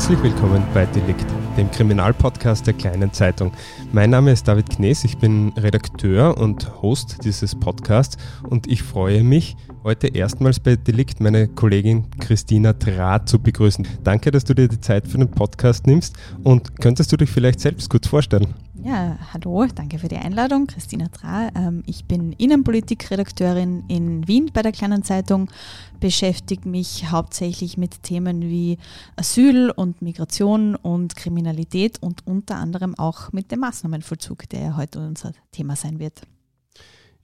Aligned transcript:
Herzlich 0.00 0.22
willkommen 0.22 0.62
bei 0.72 0.86
Delikt, 0.86 1.26
dem 1.58 1.70
Kriminalpodcast 1.70 2.66
der 2.66 2.72
kleinen 2.72 3.12
Zeitung. 3.12 3.52
Mein 3.92 4.08
Name 4.08 4.32
ist 4.32 4.48
David 4.48 4.70
Knees, 4.70 5.04
ich 5.04 5.18
bin 5.18 5.52
Redakteur 5.58 6.38
und 6.38 6.80
Host 6.80 7.18
dieses 7.22 7.54
Podcasts 7.54 8.16
und 8.48 8.66
ich 8.66 8.82
freue 8.82 9.22
mich, 9.22 9.58
heute 9.84 10.08
erstmals 10.08 10.58
bei 10.58 10.76
Delikt 10.76 11.20
meine 11.20 11.48
Kollegin 11.48 12.06
Christina 12.18 12.72
Draht 12.72 13.28
zu 13.28 13.40
begrüßen. 13.40 13.86
Danke, 14.02 14.30
dass 14.30 14.44
du 14.44 14.54
dir 14.54 14.68
die 14.68 14.80
Zeit 14.80 15.06
für 15.06 15.18
den 15.18 15.30
Podcast 15.30 15.86
nimmst 15.86 16.16
und 16.44 16.80
könntest 16.80 17.12
du 17.12 17.18
dich 17.18 17.28
vielleicht 17.28 17.60
selbst 17.60 17.90
kurz 17.90 18.08
vorstellen? 18.08 18.54
Ja, 18.82 19.18
hallo, 19.34 19.66
danke 19.74 19.98
für 19.98 20.08
die 20.08 20.16
Einladung. 20.16 20.66
Christina 20.66 21.08
Tra. 21.08 21.50
Ähm, 21.54 21.82
ich 21.86 22.06
bin 22.06 22.32
Innenpolitikredakteurin 22.32 23.84
in 23.88 24.26
Wien 24.26 24.50
bei 24.54 24.62
der 24.62 24.72
Kleinen 24.72 25.02
Zeitung, 25.02 25.50
beschäftige 26.00 26.66
mich 26.66 27.10
hauptsächlich 27.10 27.76
mit 27.76 28.02
Themen 28.02 28.40
wie 28.40 28.78
Asyl 29.16 29.70
und 29.70 30.00
Migration 30.00 30.76
und 30.76 31.14
Kriminalität 31.14 32.02
und 32.02 32.26
unter 32.26 32.56
anderem 32.56 32.94
auch 32.98 33.32
mit 33.32 33.52
dem 33.52 33.60
Maßnahmenvollzug, 33.60 34.48
der 34.48 34.60
ja 34.60 34.76
heute 34.78 35.00
unser 35.00 35.32
Thema 35.52 35.76
sein 35.76 35.98
wird. 35.98 36.22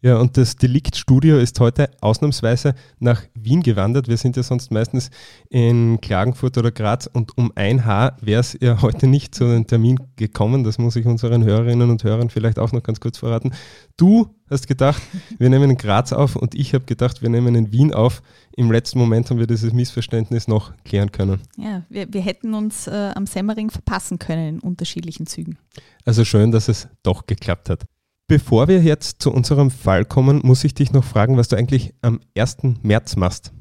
Ja, 0.02 0.18
und 0.18 0.36
das 0.36 0.56
Deliktstudio 0.56 1.38
ist 1.38 1.58
heute 1.58 1.90
ausnahmsweise 2.02 2.74
nach 2.98 3.22
Wien 3.34 3.62
gewandert. 3.62 4.08
Wir 4.08 4.18
sind 4.18 4.36
ja 4.36 4.42
sonst 4.42 4.70
meistens 4.70 5.10
in 5.48 6.00
Klagenfurt 6.02 6.58
oder 6.58 6.70
Graz 6.70 7.06
und 7.10 7.36
um 7.38 7.50
ein 7.54 7.86
Haar 7.86 8.16
wäre 8.20 8.40
es 8.40 8.58
ja 8.60 8.82
heute 8.82 9.06
nicht 9.06 9.34
zu 9.34 9.44
einem 9.44 9.66
Termin 9.66 9.98
gekommen. 10.16 10.64
Das 10.64 10.78
muss 10.78 10.96
ich 10.96 11.06
unseren 11.06 11.44
Hörerinnen 11.44 11.90
und 11.90 12.04
Hörern 12.04 12.28
vielleicht 12.28 12.58
auch 12.58 12.72
noch 12.72 12.82
ganz 12.82 13.00
kurz 13.00 13.18
verraten. 13.18 13.52
Du 13.96 14.28
hast 14.50 14.68
gedacht, 14.68 15.00
wir 15.38 15.48
nehmen 15.48 15.70
in 15.70 15.76
Graz 15.78 16.12
auf 16.12 16.36
und 16.36 16.54
ich 16.54 16.74
habe 16.74 16.84
gedacht, 16.84 17.22
wir 17.22 17.30
nehmen 17.30 17.54
in 17.54 17.72
Wien 17.72 17.94
auf. 17.94 18.22
Im 18.54 18.70
letzten 18.70 18.98
Moment 18.98 19.30
haben 19.30 19.38
wir 19.38 19.46
dieses 19.46 19.72
Missverständnis 19.72 20.46
noch 20.46 20.72
klären 20.84 21.10
können. 21.10 21.40
Ja, 21.56 21.84
wir, 21.88 22.12
wir 22.12 22.20
hätten 22.20 22.52
uns 22.52 22.86
äh, 22.86 23.12
am 23.14 23.26
Semmering 23.26 23.70
verpassen 23.70 24.18
können 24.18 24.56
in 24.56 24.60
unterschiedlichen 24.60 25.26
Zügen. 25.26 25.58
Also 26.04 26.24
schön, 26.24 26.52
dass 26.52 26.68
es 26.68 26.86
doch 27.02 27.26
geklappt 27.26 27.70
hat. 27.70 27.86
Bevor 28.28 28.66
wir 28.66 28.82
jetzt 28.82 29.22
zu 29.22 29.32
unserem 29.32 29.70
Fall 29.70 30.04
kommen, 30.04 30.40
muss 30.42 30.64
ich 30.64 30.74
dich 30.74 30.92
noch 30.92 31.04
fragen, 31.04 31.36
was 31.36 31.48
du 31.48 31.56
eigentlich 31.56 31.94
am 32.02 32.20
1. 32.36 32.58
März 32.82 33.16
machst. 33.16 33.52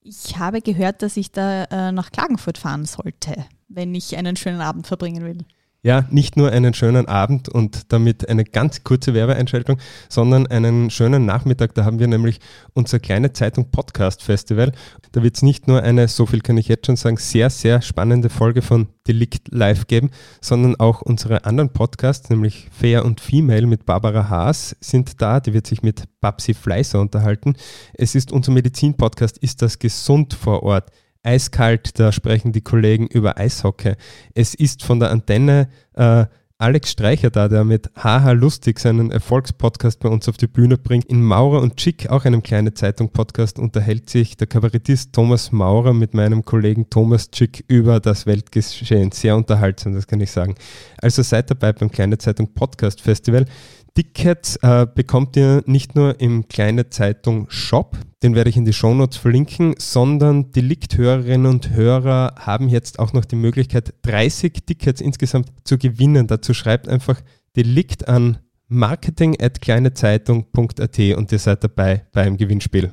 Ich 0.00 0.36
habe 0.38 0.60
gehört, 0.60 1.02
dass 1.02 1.16
ich 1.16 1.30
da 1.30 1.64
äh, 1.64 1.92
nach 1.92 2.10
Klagenfurt 2.10 2.58
fahren 2.58 2.86
sollte, 2.86 3.46
wenn 3.68 3.94
ich 3.94 4.16
einen 4.16 4.34
schönen 4.34 4.60
Abend 4.60 4.88
verbringen 4.88 5.24
will 5.24 5.44
ja, 5.84 6.06
nicht 6.10 6.36
nur 6.36 6.50
einen 6.52 6.74
schönen 6.74 7.08
Abend 7.08 7.48
und 7.48 7.92
damit 7.92 8.28
eine 8.28 8.44
ganz 8.44 8.84
kurze 8.84 9.14
Werbeeinschaltung, 9.14 9.78
sondern 10.08 10.46
einen 10.46 10.90
schönen 10.90 11.26
Nachmittag. 11.26 11.74
Da 11.74 11.84
haben 11.84 11.98
wir 11.98 12.06
nämlich 12.06 12.38
unser 12.72 13.00
kleine 13.00 13.32
Zeitung 13.32 13.70
Podcast 13.72 14.22
Festival. 14.22 14.70
Da 15.10 15.24
wird 15.24 15.34
es 15.34 15.42
nicht 15.42 15.66
nur 15.66 15.82
eine, 15.82 16.06
so 16.06 16.24
viel 16.24 16.40
kann 16.40 16.56
ich 16.56 16.68
jetzt 16.68 16.86
schon 16.86 16.94
sagen, 16.94 17.16
sehr, 17.16 17.50
sehr 17.50 17.82
spannende 17.82 18.28
Folge 18.28 18.62
von 18.62 18.90
Delict 19.08 19.48
Live 19.50 19.88
geben, 19.88 20.10
sondern 20.40 20.76
auch 20.76 21.02
unsere 21.02 21.44
anderen 21.46 21.72
Podcasts, 21.72 22.30
nämlich 22.30 22.68
Fair 22.70 23.04
und 23.04 23.20
Female 23.20 23.66
mit 23.66 23.84
Barbara 23.84 24.28
Haas, 24.28 24.76
sind 24.80 25.20
da. 25.20 25.40
Die 25.40 25.52
wird 25.52 25.66
sich 25.66 25.82
mit 25.82 26.04
Babsi 26.20 26.54
Fleißer 26.54 27.00
unterhalten. 27.00 27.56
Es 27.92 28.14
ist 28.14 28.30
unser 28.30 28.52
Medizin-Podcast, 28.52 29.36
ist 29.38 29.62
das 29.62 29.80
gesund 29.80 30.32
vor 30.32 30.62
Ort? 30.62 30.92
Eiskalt, 31.22 31.98
da 31.98 32.12
sprechen 32.12 32.52
die 32.52 32.62
Kollegen 32.62 33.06
über 33.06 33.38
Eishockey. 33.38 33.94
Es 34.34 34.54
ist 34.54 34.82
von 34.82 35.00
der 35.00 35.10
Antenne 35.10 35.68
äh, 35.94 36.26
Alex 36.62 36.92
Streicher 36.92 37.30
da, 37.30 37.48
der 37.48 37.64
mit 37.64 37.90
Haha 37.96 38.30
Lustig 38.30 38.78
seinen 38.78 39.10
Erfolgspodcast 39.10 39.98
bei 39.98 40.08
uns 40.08 40.28
auf 40.28 40.36
die 40.36 40.46
Bühne 40.46 40.78
bringt. 40.78 41.06
In 41.06 41.20
Maurer 41.20 41.60
und 41.60 41.76
Chick, 41.76 42.08
auch 42.08 42.24
einem 42.24 42.40
kleinen 42.44 42.76
Zeitung-Podcast, 42.76 43.58
unterhält 43.58 44.08
sich 44.08 44.36
der 44.36 44.46
Kabarettist 44.46 45.12
Thomas 45.12 45.50
Maurer 45.50 45.92
mit 45.92 46.14
meinem 46.14 46.44
Kollegen 46.44 46.88
Thomas 46.88 47.32
Chick 47.32 47.64
über 47.66 47.98
das 47.98 48.26
Weltgeschehen. 48.26 49.10
Sehr 49.10 49.34
unterhaltsam, 49.36 49.94
das 49.94 50.06
kann 50.06 50.20
ich 50.20 50.30
sagen. 50.30 50.54
Also 50.98 51.22
seid 51.22 51.50
dabei 51.50 51.72
beim 51.72 51.90
Kleine 51.90 52.18
Zeitung 52.18 52.54
Podcast 52.54 53.00
Festival. 53.00 53.46
Tickets 53.94 54.56
äh, 54.56 54.86
bekommt 54.92 55.36
ihr 55.36 55.62
nicht 55.66 55.94
nur 55.94 56.20
im 56.20 56.48
Kleine 56.48 56.90
Zeitung 56.90 57.46
Shop, 57.50 57.96
den 58.22 58.34
werde 58.34 58.50
ich 58.50 58.56
in 58.56 58.64
die 58.64 58.72
Shownotes 58.72 59.18
verlinken, 59.18 59.74
sondern 59.78 60.50
Delikt-Hörerinnen 60.52 61.46
und 61.46 61.70
Hörer 61.70 62.34
haben 62.38 62.68
jetzt 62.68 62.98
auch 62.98 63.12
noch 63.12 63.24
die 63.24 63.36
Möglichkeit, 63.36 63.94
30 64.02 64.64
Tickets 64.64 65.00
insgesamt 65.00 65.52
zu 65.64 65.76
gewinnen. 65.76 66.26
Dazu 66.26 66.54
schreibt 66.54 66.88
einfach 66.88 67.20
Delikt 67.56 68.08
an 68.08 68.38
marketing.kleinezeitung.at 68.68 70.98
und 71.16 71.32
ihr 71.32 71.38
seid 71.38 71.62
dabei 71.62 72.06
beim 72.12 72.38
Gewinnspiel. 72.38 72.90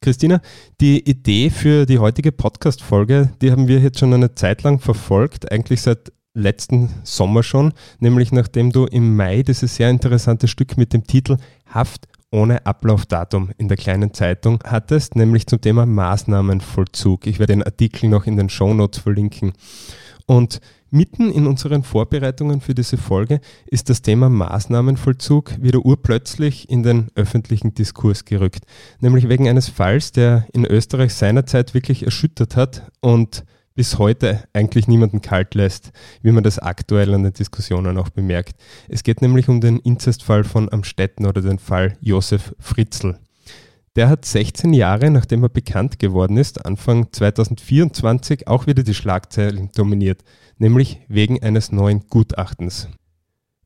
Christina, 0.00 0.40
die 0.80 1.08
Idee 1.08 1.50
für 1.50 1.84
die 1.84 1.98
heutige 1.98 2.30
Podcast-Folge, 2.30 3.32
die 3.42 3.50
haben 3.50 3.66
wir 3.66 3.80
jetzt 3.80 3.98
schon 3.98 4.14
eine 4.14 4.36
Zeit 4.36 4.62
lang 4.62 4.78
verfolgt, 4.78 5.50
eigentlich 5.50 5.82
seit 5.82 6.12
letzten 6.38 6.90
Sommer 7.02 7.42
schon, 7.42 7.72
nämlich 7.98 8.32
nachdem 8.32 8.72
du 8.72 8.86
im 8.86 9.16
Mai 9.16 9.42
dieses 9.42 9.76
sehr 9.76 9.90
interessante 9.90 10.48
Stück 10.48 10.76
mit 10.76 10.92
dem 10.92 11.04
Titel 11.04 11.36
Haft 11.66 12.08
ohne 12.30 12.66
Ablaufdatum 12.66 13.50
in 13.56 13.68
der 13.68 13.76
kleinen 13.76 14.12
Zeitung 14.12 14.62
hattest, 14.64 15.16
nämlich 15.16 15.46
zum 15.46 15.60
Thema 15.60 15.86
Maßnahmenvollzug. 15.86 17.26
Ich 17.26 17.38
werde 17.38 17.54
den 17.54 17.62
Artikel 17.62 18.08
noch 18.08 18.26
in 18.26 18.36
den 18.36 18.50
Shownotes 18.50 19.00
verlinken. 19.00 19.52
Und 20.26 20.60
mitten 20.90 21.30
in 21.30 21.46
unseren 21.46 21.82
Vorbereitungen 21.82 22.60
für 22.60 22.74
diese 22.74 22.98
Folge 22.98 23.40
ist 23.66 23.88
das 23.88 24.02
Thema 24.02 24.28
Maßnahmenvollzug 24.28 25.62
wieder 25.62 25.84
urplötzlich 25.84 26.68
in 26.68 26.82
den 26.82 27.08
öffentlichen 27.14 27.74
Diskurs 27.74 28.26
gerückt. 28.26 28.64
Nämlich 29.00 29.28
wegen 29.28 29.48
eines 29.48 29.68
Falls, 29.68 30.12
der 30.12 30.46
in 30.52 30.66
Österreich 30.66 31.14
seinerzeit 31.14 31.72
wirklich 31.72 32.04
erschüttert 32.04 32.56
hat 32.56 32.90
und 33.00 33.44
bis 33.78 33.96
heute 33.96 34.42
eigentlich 34.52 34.88
niemanden 34.88 35.22
kalt 35.22 35.54
lässt, 35.54 35.92
wie 36.22 36.32
man 36.32 36.42
das 36.42 36.58
aktuell 36.58 37.14
an 37.14 37.22
den 37.22 37.32
Diskussionen 37.32 37.96
auch 37.96 38.08
bemerkt. 38.08 38.56
Es 38.88 39.04
geht 39.04 39.22
nämlich 39.22 39.48
um 39.48 39.60
den 39.60 39.78
Inzestfall 39.78 40.42
von 40.42 40.68
Amstetten 40.72 41.26
oder 41.26 41.42
den 41.42 41.60
Fall 41.60 41.96
Josef 42.00 42.56
Fritzl. 42.58 43.20
Der 43.94 44.08
hat 44.08 44.24
16 44.24 44.72
Jahre, 44.72 45.12
nachdem 45.12 45.44
er 45.44 45.48
bekannt 45.48 46.00
geworden 46.00 46.38
ist, 46.38 46.66
Anfang 46.66 47.12
2024 47.12 48.48
auch 48.48 48.66
wieder 48.66 48.82
die 48.82 48.94
Schlagzeilen 48.94 49.70
dominiert, 49.76 50.24
nämlich 50.56 50.98
wegen 51.06 51.40
eines 51.40 51.70
neuen 51.70 52.00
Gutachtens. 52.08 52.88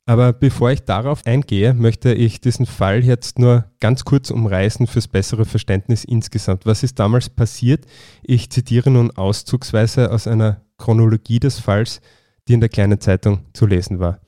Aber 0.05 0.33
bevor 0.33 0.73
ich 0.73 0.83
darauf 0.83 1.25
eingehe, 1.27 1.75
möchte 1.75 2.13
ich 2.13 2.41
diesen 2.41 2.67
Fall 2.67 3.05
jetzt 3.05 3.39
nur 3.39 3.67
ganz 3.79 4.05
kurz 4.05 4.31
umreißen 4.31 4.89
fürs 4.89 5.07
bessere 5.07 5.45
Verständnis 5.45 6.05
insgesamt. 6.05 6.67
Was 6.67 6.83
ist 6.83 6.99
damals 6.99 7.31
passiert? 7.31 7.87
Ich 8.23 8.51
zitiere 8.51 8.91
nun 8.91 9.13
auszugsweise 9.13 10.11
aus 10.11 10.27
einer 10.27 10.63
Chronologie 10.77 11.39
des 11.39 11.61
Falls, 11.61 12.01
die 12.49 12.55
in 12.55 12.61
der 12.61 12.69
kleinen 12.69 13.01
Zeitung 13.01 13.47
zu 13.53 13.67
lesen 13.67 14.01
war. 14.01 14.19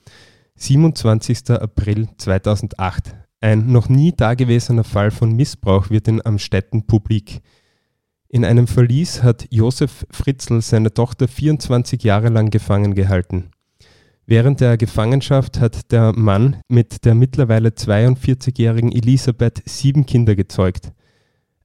27. 0.56 1.50
April 1.50 2.08
2008. 2.18 3.16
Ein 3.40 3.72
noch 3.72 3.88
nie 3.88 4.12
dagewesener 4.12 4.84
Fall 4.84 5.10
von 5.10 5.34
Missbrauch 5.34 5.90
wird 5.90 6.06
in 6.06 6.24
Amstetten 6.24 6.86
publik. 6.86 7.42
In 8.28 8.44
einem 8.44 8.68
Verlies 8.68 9.24
hat 9.24 9.46
Josef 9.50 10.06
Fritzl 10.10 10.60
seine 10.62 10.94
Tochter 10.94 11.26
24 11.26 12.04
Jahre 12.04 12.28
lang 12.28 12.50
gefangen 12.50 12.94
gehalten. 12.94 13.50
Während 14.26 14.60
der 14.60 14.78
Gefangenschaft 14.78 15.60
hat 15.60 15.92
der 15.92 16.12
Mann 16.16 16.56
mit 16.68 17.04
der 17.04 17.14
mittlerweile 17.14 17.68
42-jährigen 17.68 18.90
Elisabeth 18.90 19.62
sieben 19.66 20.06
Kinder 20.06 20.34
gezeugt. 20.34 20.92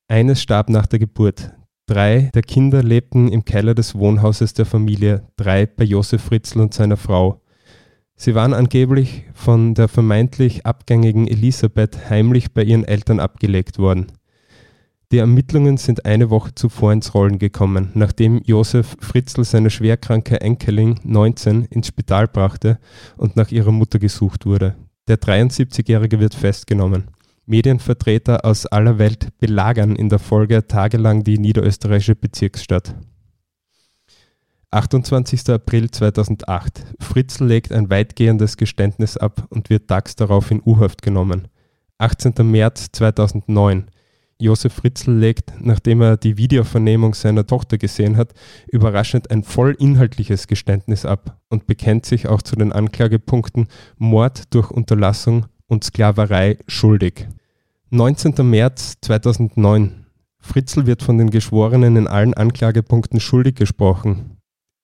Eines 0.09 0.41
starb 0.41 0.69
nach 0.69 0.85
der 0.85 0.99
Geburt. 0.99 1.53
Drei 1.85 2.29
der 2.33 2.41
Kinder 2.41 2.83
lebten 2.83 3.29
im 3.29 3.45
Keller 3.45 3.75
des 3.75 3.95
Wohnhauses 3.95 4.53
der 4.53 4.65
Familie, 4.65 5.23
drei 5.37 5.67
bei 5.67 5.85
Josef 5.85 6.21
Fritzl 6.21 6.59
und 6.59 6.73
seiner 6.73 6.97
Frau. 6.97 7.41
Sie 8.17 8.35
waren 8.35 8.53
angeblich 8.53 9.23
von 9.33 9.73
der 9.73 9.87
vermeintlich 9.87 10.65
abgängigen 10.65 11.29
Elisabeth 11.29 12.09
heimlich 12.09 12.53
bei 12.53 12.63
ihren 12.63 12.83
Eltern 12.83 13.21
abgelegt 13.21 13.79
worden. 13.79 14.07
Die 15.11 15.17
Ermittlungen 15.17 15.77
sind 15.77 16.05
eine 16.05 16.29
Woche 16.29 16.53
zuvor 16.53 16.93
ins 16.93 17.15
Rollen 17.15 17.39
gekommen, 17.39 17.89
nachdem 17.95 18.43
Josef 18.43 18.95
Fritzl 18.99 19.43
seine 19.43 19.71
schwerkranke 19.71 20.39
Enkelin 20.39 20.99
19 21.03 21.65
ins 21.65 21.87
Spital 21.87 22.27
brachte 22.27 22.77
und 23.17 23.35
nach 23.35 23.49
ihrer 23.49 23.71
Mutter 23.71 23.97
gesucht 23.97 24.45
wurde. 24.45 24.75
Der 25.07 25.17
73-Jährige 25.17 26.19
wird 26.19 26.35
festgenommen. 26.35 27.05
Medienvertreter 27.47 28.45
aus 28.45 28.67
aller 28.67 28.99
Welt 28.99 29.29
belagern 29.39 29.95
in 29.95 30.09
der 30.09 30.19
Folge 30.19 30.67
tagelang 30.67 31.23
die 31.23 31.39
niederösterreichische 31.39 32.13
Bezirksstadt. 32.13 32.93
28. 34.69 35.49
April 35.49 35.89
2008. 35.89 36.85
Fritzl 36.99 37.45
legt 37.45 37.71
ein 37.71 37.89
weitgehendes 37.89 38.57
Geständnis 38.57 39.17
ab 39.17 39.47
und 39.49 39.71
wird 39.71 39.87
tags 39.87 40.15
darauf 40.15 40.51
in 40.51 40.61
U-Haft 40.63 41.01
genommen. 41.01 41.47
18. 41.97 42.33
März 42.43 42.89
2009. 42.91 43.89
Josef 44.41 44.73
Fritzl 44.73 45.11
legt, 45.11 45.53
nachdem 45.59 46.01
er 46.01 46.15
die 46.15 46.37
Videovernehmung 46.37 47.13
seiner 47.13 47.45
Tochter 47.45 47.77
gesehen 47.77 48.15
hat, 48.15 48.33
überraschend 48.71 49.29
ein 49.31 49.43
voll 49.43 49.75
inhaltliches 49.77 50.47
Geständnis 50.47 51.05
ab 51.05 51.41
und 51.49 51.67
bekennt 51.67 52.05
sich 52.05 52.27
auch 52.27 52.41
zu 52.41 52.55
den 52.55 52.71
Anklagepunkten 52.71 53.67
Mord 53.97 54.53
durch 54.53 54.71
Unterlassung 54.71 55.47
und 55.67 55.83
Sklaverei 55.83 56.57
schuldig. 56.67 57.27
19. 57.89 58.33
März 58.49 58.95
2009. 59.01 60.05
Fritzl 60.39 60.85
wird 60.85 61.03
von 61.03 61.17
den 61.17 61.31
Geschworenen 61.31 61.97
in 61.97 62.07
allen 62.07 62.33
Anklagepunkten 62.33 63.19
schuldig 63.19 63.55
gesprochen. 63.55 64.37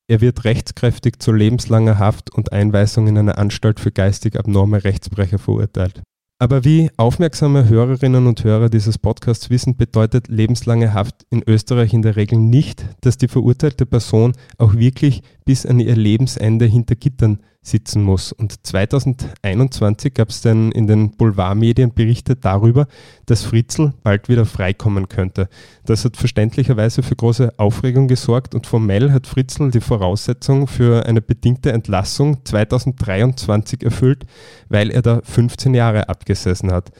Er 0.07 0.21
wird 0.21 0.43
rechtskräftig 0.43 1.19
zu 1.19 1.31
lebenslanger 1.31 1.97
Haft 1.97 2.29
und 2.31 2.51
Einweisung 2.51 3.07
in 3.07 3.17
eine 3.17 3.37
Anstalt 3.37 3.79
für 3.79 3.91
geistig 3.91 4.37
abnorme 4.37 4.83
Rechtsbrecher 4.83 5.39
verurteilt. 5.39 6.03
Aber 6.37 6.65
wie 6.65 6.89
aufmerksame 6.97 7.69
Hörerinnen 7.69 8.27
und 8.27 8.43
Hörer 8.43 8.69
dieses 8.69 8.97
Podcasts 8.97 9.49
wissen, 9.49 9.77
bedeutet 9.77 10.27
lebenslange 10.27 10.93
Haft 10.93 11.25
in 11.29 11.41
Österreich 11.47 11.93
in 11.93 12.01
der 12.01 12.17
Regel 12.17 12.37
nicht, 12.37 12.85
dass 12.99 13.17
die 13.17 13.29
verurteilte 13.29 13.85
Person 13.85 14.33
auch 14.57 14.73
wirklich 14.73 15.21
bis 15.45 15.65
an 15.65 15.79
ihr 15.79 15.95
Lebensende 15.95 16.65
hinter 16.65 16.95
Gittern 16.95 17.39
sitzen 17.61 18.03
muss. 18.03 18.31
Und 18.31 18.65
2021 18.65 20.13
gab 20.13 20.29
es 20.29 20.41
dann 20.41 20.71
in 20.71 20.87
den 20.87 21.11
Boulevardmedien 21.11 21.93
Berichte 21.93 22.35
darüber, 22.35 22.87
dass 23.25 23.43
Fritzl 23.43 23.93
bald 24.03 24.29
wieder 24.29 24.45
freikommen 24.45 25.09
könnte. 25.09 25.47
Das 25.85 26.05
hat 26.05 26.17
verständlicherweise 26.17 27.03
für 27.03 27.15
große 27.15 27.53
Aufregung 27.57 28.07
gesorgt 28.07 28.53
und 28.55 28.67
formell 28.67 29.11
hat 29.11 29.27
Fritzl 29.27 29.71
die 29.71 29.81
Voraussetzung 29.81 30.67
für 30.67 31.05
eine 31.05 31.21
bedingte 31.21 31.71
Entlassung 31.71 32.43
2023 32.45 33.83
erfüllt, 33.83 34.25
weil 34.69 34.91
er 34.91 35.01
da 35.01 35.21
15 35.23 35.73
Jahre 35.73 36.09
abgesessen 36.09 36.71
hat. 36.71 36.91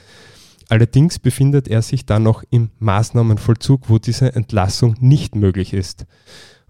Allerdings 0.68 1.19
befindet 1.19 1.68
er 1.68 1.83
sich 1.83 2.07
dann 2.07 2.24
noch 2.24 2.44
im 2.50 2.71
Maßnahmenvollzug, 2.80 3.88
wo 3.89 4.00
diese 4.00 4.33
Entlassung 4.33 4.95
nicht 5.00 5.36
möglich 5.36 5.74
ist. 5.74 6.06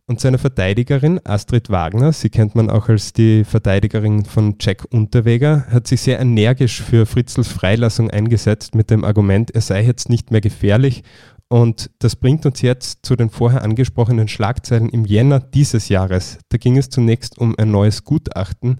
Und 0.07 0.19
seine 0.19 0.37
Verteidigerin 0.37 1.19
Astrid 1.23 1.71
Wagner, 1.71 2.13
sie 2.13 2.29
kennt 2.29 2.53
man 2.53 2.69
auch 2.69 2.89
als 2.89 3.11
die 3.11 3.43
Verteidigerin 3.43 4.23
von 4.23 4.55
Jack 4.61 4.85
Unterweger, 4.91 5.65
hat 5.71 5.87
sich 5.87 6.01
sehr 6.01 6.19
energisch 6.19 6.83
für 6.83 7.07
Fritzls 7.07 7.47
Freilassung 7.47 8.11
eingesetzt 8.11 8.75
mit 8.75 8.91
dem 8.91 9.03
Argument, 9.03 9.49
er 9.49 9.61
sei 9.61 9.83
jetzt 9.83 10.09
nicht 10.09 10.29
mehr 10.29 10.41
gefährlich. 10.41 11.01
Und 11.47 11.89
das 11.97 12.15
bringt 12.15 12.45
uns 12.45 12.61
jetzt 12.61 13.03
zu 13.03 13.15
den 13.15 13.31
vorher 13.31 13.63
angesprochenen 13.63 14.27
Schlagzeilen 14.27 14.89
im 14.89 15.05
Jänner 15.05 15.39
dieses 15.39 15.89
Jahres. 15.89 16.37
Da 16.49 16.57
ging 16.57 16.77
es 16.77 16.89
zunächst 16.89 17.39
um 17.39 17.55
ein 17.57 17.71
neues 17.71 18.03
Gutachten 18.03 18.77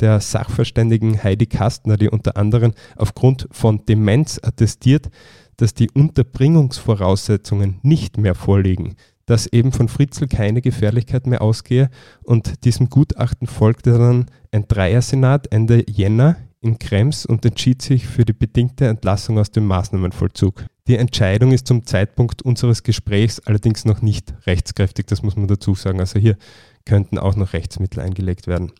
der 0.00 0.20
Sachverständigen 0.20 1.22
Heidi 1.24 1.46
Kastner, 1.46 1.96
die 1.96 2.10
unter 2.10 2.36
anderem 2.36 2.74
aufgrund 2.96 3.48
von 3.50 3.86
Demenz 3.86 4.40
attestiert, 4.42 5.08
dass 5.56 5.72
die 5.72 5.90
Unterbringungsvoraussetzungen 5.90 7.80
nicht 7.82 8.18
mehr 8.18 8.34
vorliegen 8.34 8.96
dass 9.26 9.46
eben 9.46 9.72
von 9.72 9.88
Fritzl 9.88 10.28
keine 10.28 10.62
Gefährlichkeit 10.62 11.26
mehr 11.26 11.42
ausgehe 11.42 11.90
und 12.22 12.64
diesem 12.64 12.88
Gutachten 12.88 13.46
folgte 13.46 13.98
dann 13.98 14.26
ein 14.52 14.66
Dreiersenat 14.68 15.52
Ende 15.52 15.84
Jänner 15.90 16.36
in 16.60 16.78
Krems 16.78 17.26
und 17.26 17.44
entschied 17.44 17.82
sich 17.82 18.06
für 18.06 18.24
die 18.24 18.32
bedingte 18.32 18.86
Entlassung 18.86 19.38
aus 19.38 19.50
dem 19.50 19.66
Maßnahmenvollzug. 19.66 20.64
Die 20.88 20.96
Entscheidung 20.96 21.52
ist 21.52 21.66
zum 21.66 21.84
Zeitpunkt 21.84 22.42
unseres 22.42 22.82
Gesprächs 22.82 23.40
allerdings 23.40 23.84
noch 23.84 24.02
nicht 24.02 24.34
rechtskräftig, 24.46 25.06
das 25.06 25.22
muss 25.22 25.36
man 25.36 25.48
dazu 25.48 25.74
sagen. 25.74 26.00
Also 26.00 26.18
hier 26.18 26.36
könnten 26.84 27.18
auch 27.18 27.36
noch 27.36 27.52
Rechtsmittel 27.52 28.00
eingelegt 28.00 28.46
werden. 28.46 28.72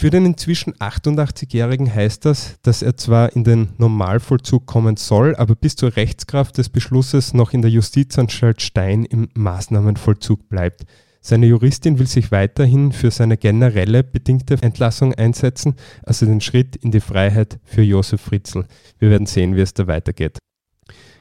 Für 0.00 0.08
den 0.08 0.24
inzwischen 0.24 0.72
88-Jährigen 0.76 1.94
heißt 1.94 2.24
das, 2.24 2.56
dass 2.62 2.80
er 2.80 2.96
zwar 2.96 3.36
in 3.36 3.44
den 3.44 3.74
Normalvollzug 3.76 4.64
kommen 4.64 4.96
soll, 4.96 5.36
aber 5.36 5.54
bis 5.54 5.76
zur 5.76 5.94
Rechtskraft 5.94 6.56
des 6.56 6.70
Beschlusses 6.70 7.34
noch 7.34 7.52
in 7.52 7.60
der 7.60 7.70
Justizanstalt 7.70 8.62
Stein 8.62 9.04
im 9.04 9.28
Maßnahmenvollzug 9.34 10.48
bleibt. 10.48 10.86
Seine 11.20 11.44
Juristin 11.44 11.98
will 11.98 12.06
sich 12.06 12.32
weiterhin 12.32 12.92
für 12.92 13.10
seine 13.10 13.36
generelle 13.36 14.02
bedingte 14.02 14.56
Entlassung 14.62 15.12
einsetzen, 15.12 15.74
also 16.02 16.24
den 16.24 16.40
Schritt 16.40 16.76
in 16.76 16.92
die 16.92 17.00
Freiheit 17.00 17.58
für 17.64 17.82
Josef 17.82 18.22
Fritzl. 18.22 18.64
Wir 18.98 19.10
werden 19.10 19.26
sehen, 19.26 19.54
wie 19.54 19.60
es 19.60 19.74
da 19.74 19.86
weitergeht. 19.86 20.38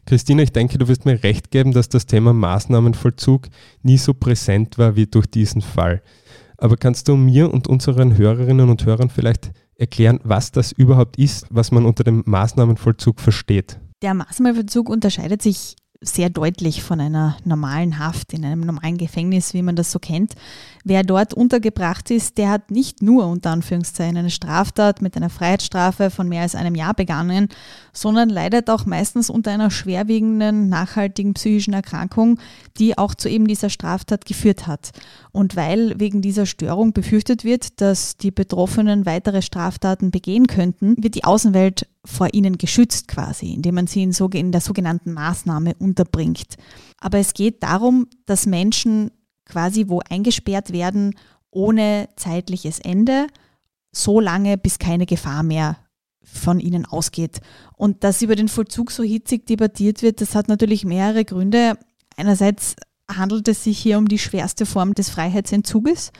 Christina, 0.06 0.42
ich 0.42 0.54
denke, 0.54 0.78
du 0.78 0.88
wirst 0.88 1.04
mir 1.04 1.22
recht 1.22 1.52
geben, 1.52 1.74
dass 1.74 1.90
das 1.90 2.06
Thema 2.06 2.32
Maßnahmenvollzug 2.32 3.50
nie 3.84 3.98
so 3.98 4.14
präsent 4.14 4.78
war 4.78 4.96
wie 4.96 5.06
durch 5.06 5.28
diesen 5.28 5.62
Fall. 5.62 6.02
Aber 6.60 6.76
kannst 6.76 7.08
du 7.08 7.16
mir 7.16 7.52
und 7.54 7.68
unseren 7.68 8.18
Hörerinnen 8.18 8.70
und 8.70 8.86
Hörern 8.86 9.10
vielleicht 9.10 9.52
erklären, 9.76 10.20
was 10.24 10.52
das 10.52 10.72
überhaupt 10.72 11.18
ist, 11.18 11.48
was 11.50 11.72
man 11.72 11.86
unter 11.86 12.04
dem 12.04 12.24
Maßnahmenvollzug 12.26 13.22
versteht? 13.22 13.80
Der 14.02 14.14
Maßnahmenvollzug 14.14 14.90
unterscheidet 14.90 15.42
sich 15.42 15.76
sehr 16.02 16.30
deutlich 16.30 16.82
von 16.82 17.00
einer 17.02 17.38
normalen 17.44 18.00
Haft 18.00 18.34
in 18.34 18.46
einem 18.46 18.62
normalen 18.62 18.98
Gefängnis, 18.98 19.54
wie 19.54 19.62
man 19.62 19.76
das 19.76 19.92
so 19.92 20.00
kennt. 20.00 20.34
Wer 20.86 21.04
dort 21.04 21.34
untergebracht 21.34 22.10
ist, 22.10 22.38
der 22.38 22.50
hat 22.50 22.72
nicht 22.72 23.02
nur 23.02 23.28
unter 23.28 23.52
Anführungszeichen 23.52 24.18
eine 24.18 24.30
Straftat 24.30 25.02
mit 25.02 25.16
einer 25.18 25.30
Freiheitsstrafe 25.30 26.10
von 26.10 26.30
mehr 26.30 26.44
als 26.44 26.56
einem 26.56 26.76
Jahr 26.76 26.94
begangen, 26.94 27.50
sondern 27.92 28.30
leidet 28.30 28.70
auch 28.70 28.86
meistens 28.86 29.30
unter 29.30 29.52
einer 29.52 29.72
schwerwiegenden, 29.72 30.70
nachhaltigen 30.70 31.34
psychischen 31.34 31.74
Erkrankung, 31.74 32.40
die 32.78 32.98
auch 32.98 33.14
zu 33.14 33.30
eben 33.30 33.48
dieser 33.48 33.70
Straftat 33.70 34.26
geführt 34.26 34.68
hat. 34.68 34.92
Und 35.32 35.56
weil 35.56 36.00
wegen 36.00 36.22
dieser 36.22 36.46
Störung 36.46 36.94
befürchtet 36.94 37.44
wird, 37.44 37.82
dass 37.82 38.18
die 38.18 38.32
Betroffenen 38.32 39.06
weitere 39.06 39.42
Straftaten 39.42 40.12
begehen 40.12 40.48
könnten, 40.48 40.96
wird 41.04 41.16
die 41.16 41.26
Außenwelt 41.26 41.88
vor 42.06 42.30
ihnen 42.34 42.58
geschützt 42.58 43.08
quasi, 43.08 43.54
indem 43.54 43.76
man 43.76 43.88
sie 43.88 44.04
in, 44.04 44.52
der 44.52 44.62
sogenannten 44.62 45.14
Maßnahme 45.14 45.76
unterbringt. 45.78 46.56
Aber 47.00 47.18
es 47.18 47.34
geht 47.34 47.62
darum, 47.62 48.08
dass 48.26 48.46
Menschen 48.46 49.12
quasi 49.50 49.90
wo 49.90 50.02
eingesperrt 50.10 50.72
werden 50.72 51.16
ohne 51.52 52.10
zeitliches 52.16 52.80
Ende, 52.80 53.28
so 53.92 54.20
lange, 54.20 54.58
bis 54.58 54.80
keine 54.80 55.06
Gefahr 55.06 55.44
mehr 55.44 55.78
von 56.24 56.60
ihnen 56.60 56.86
ausgeht. 56.86 57.42
Und 57.76 58.04
dass 58.04 58.22
über 58.22 58.36
den 58.36 58.48
Vollzug 58.48 58.92
so 58.92 59.04
hitzig 59.04 59.48
debattiert 59.48 60.04
wird, 60.04 60.22
das 60.22 60.36
hat 60.36 60.48
natürlich 60.48 60.86
mehrere 60.86 61.26
Gründe. 61.26 61.74
Einerseits 62.16 62.76
handelt 63.12 63.48
es 63.48 63.64
sich 63.64 63.80
hier 63.80 63.98
um 63.98 64.08
die 64.08 64.20
schwerste 64.20 64.66
Form 64.66 64.94
des 64.94 65.10
Freiheitsentzuges, 65.10 66.12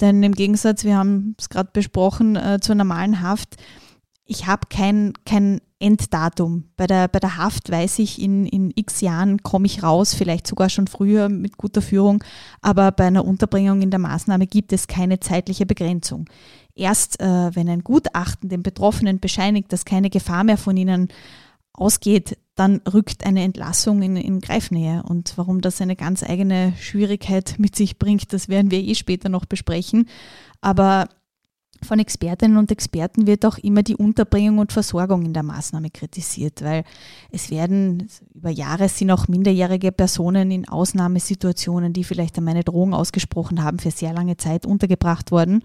denn 0.00 0.22
im 0.22 0.32
Gegensatz, 0.32 0.84
wir 0.84 0.96
haben 0.96 1.34
es 1.38 1.48
gerade 1.48 1.70
besprochen, 1.72 2.36
äh, 2.36 2.58
zur 2.60 2.76
normalen 2.76 3.20
Haft, 3.20 3.56
ich 4.30 4.46
habe 4.46 4.68
kein, 4.70 5.12
kein 5.26 5.60
Enddatum. 5.80 6.68
Bei 6.76 6.86
der, 6.86 7.08
bei 7.08 7.18
der 7.18 7.36
Haft 7.36 7.68
weiß 7.68 7.98
ich, 7.98 8.22
in, 8.22 8.46
in 8.46 8.70
x 8.72 9.00
Jahren 9.00 9.42
komme 9.42 9.66
ich 9.66 9.82
raus, 9.82 10.14
vielleicht 10.14 10.46
sogar 10.46 10.70
schon 10.70 10.86
früher 10.86 11.28
mit 11.28 11.58
guter 11.58 11.82
Führung, 11.82 12.22
aber 12.62 12.92
bei 12.92 13.06
einer 13.06 13.24
Unterbringung 13.24 13.82
in 13.82 13.90
der 13.90 13.98
Maßnahme 13.98 14.46
gibt 14.46 14.72
es 14.72 14.86
keine 14.86 15.18
zeitliche 15.18 15.66
Begrenzung. 15.66 16.26
Erst 16.76 17.20
äh, 17.20 17.56
wenn 17.56 17.68
ein 17.68 17.82
Gutachten 17.82 18.48
den 18.48 18.62
Betroffenen 18.62 19.18
bescheinigt, 19.18 19.72
dass 19.72 19.84
keine 19.84 20.10
Gefahr 20.10 20.44
mehr 20.44 20.58
von 20.58 20.76
ihnen 20.76 21.08
ausgeht, 21.72 22.38
dann 22.54 22.82
rückt 22.92 23.26
eine 23.26 23.42
Entlassung 23.42 24.00
in, 24.02 24.14
in 24.14 24.40
Greifnähe. 24.40 25.02
Und 25.02 25.32
warum 25.36 25.60
das 25.60 25.80
eine 25.80 25.96
ganz 25.96 26.22
eigene 26.22 26.72
Schwierigkeit 26.78 27.56
mit 27.58 27.74
sich 27.74 27.98
bringt, 27.98 28.32
das 28.32 28.48
werden 28.48 28.70
wir 28.70 28.80
eh 28.80 28.94
später 28.94 29.28
noch 29.28 29.44
besprechen. 29.44 30.08
Aber 30.60 31.08
von 31.82 31.98
Expertinnen 31.98 32.56
und 32.56 32.70
Experten 32.70 33.26
wird 33.26 33.44
auch 33.44 33.58
immer 33.58 33.82
die 33.82 33.96
Unterbringung 33.96 34.58
und 34.58 34.72
Versorgung 34.72 35.24
in 35.24 35.32
der 35.32 35.42
Maßnahme 35.42 35.90
kritisiert, 35.90 36.62
weil 36.62 36.84
es 37.30 37.50
werden 37.50 38.08
über 38.34 38.50
Jahre 38.50 38.88
sind 38.88 39.10
auch 39.10 39.28
minderjährige 39.28 39.92
Personen 39.92 40.50
in 40.50 40.68
Ausnahmesituationen, 40.68 41.92
die 41.92 42.04
vielleicht 42.04 42.36
einmal 42.36 42.54
eine 42.54 42.64
Drohung 42.64 42.94
ausgesprochen 42.94 43.62
haben, 43.62 43.78
für 43.78 43.90
sehr 43.90 44.12
lange 44.12 44.36
Zeit 44.36 44.66
untergebracht 44.66 45.30
worden. 45.30 45.64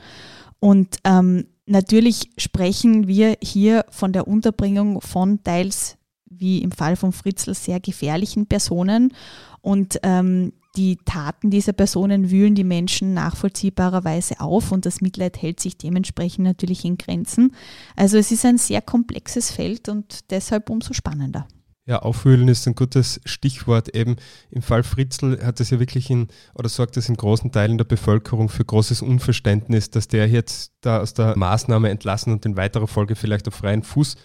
Und 0.60 0.98
ähm, 1.04 1.48
natürlich 1.66 2.30
sprechen 2.38 3.08
wir 3.08 3.38
hier 3.42 3.86
von 3.90 4.14
der 4.14 4.28
Unterbringung 4.28 5.02
von 5.02 5.44
teils, 5.44 5.98
wie 6.26 6.62
im 6.62 6.72
Fall 6.72 6.96
von 6.96 7.12
Fritzl, 7.12 7.54
sehr 7.54 7.80
gefährlichen 7.80 8.48
Personen. 8.48 9.14
Und 9.62 10.00
ähm, 10.04 10.54
die 10.76 10.98
Taten 11.06 11.50
dieser 11.50 11.74
Personen 11.74 12.30
wühlen 12.32 12.56
die 12.56 12.64
Menschen 12.64 13.14
nachvollziehbarerweise 13.14 14.40
auf 14.40 14.72
und 14.72 14.86
das 14.86 15.02
Mitleid 15.02 15.42
hält 15.42 15.60
sich 15.60 15.78
dementsprechend 15.78 16.46
natürlich 16.46 16.86
in 16.86 16.98
Grenzen. 16.98 17.56
Also 17.96 18.18
es 18.18 18.32
ist 18.32 18.46
ein 18.46 18.58
sehr 18.58 18.82
komplexes 18.82 19.52
Feld 19.52 19.90
und 19.90 20.32
deshalb 20.32 20.70
umso 20.70 20.94
spannender. 20.94 21.48
Ja, 21.88 22.00
aufwühlen 22.00 22.48
ist 22.48 22.66
ein 22.66 22.74
gutes 22.74 23.22
Stichwort. 23.26 23.96
Eben 23.96 24.16
im 24.50 24.64
Fall 24.64 24.82
Fritzl 24.82 25.40
hat 25.46 25.60
es 25.60 25.70
ja 25.70 25.80
wirklich 25.80 26.10
in, 26.10 26.30
oder 26.56 26.68
sorgt 26.68 26.98
es 26.98 27.10
in 27.10 27.16
großen 27.16 27.52
Teilen 27.52 27.78
der 27.78 27.86
Bevölkerung 27.86 28.50
für 28.50 28.66
großes 28.66 29.04
Unverständnis, 29.04 29.92
dass 29.92 30.08
der 30.08 30.28
jetzt 30.28 30.74
da 30.82 31.00
aus 31.00 31.14
der 31.14 31.38
Maßnahme 31.38 31.90
entlassen 31.90 32.34
und 32.34 32.44
in 32.44 32.58
weiterer 32.58 32.88
Folge 32.88 33.16
vielleicht 33.16 33.48
auf 33.48 33.54
freien 33.54 33.84
Fuß 33.84 34.16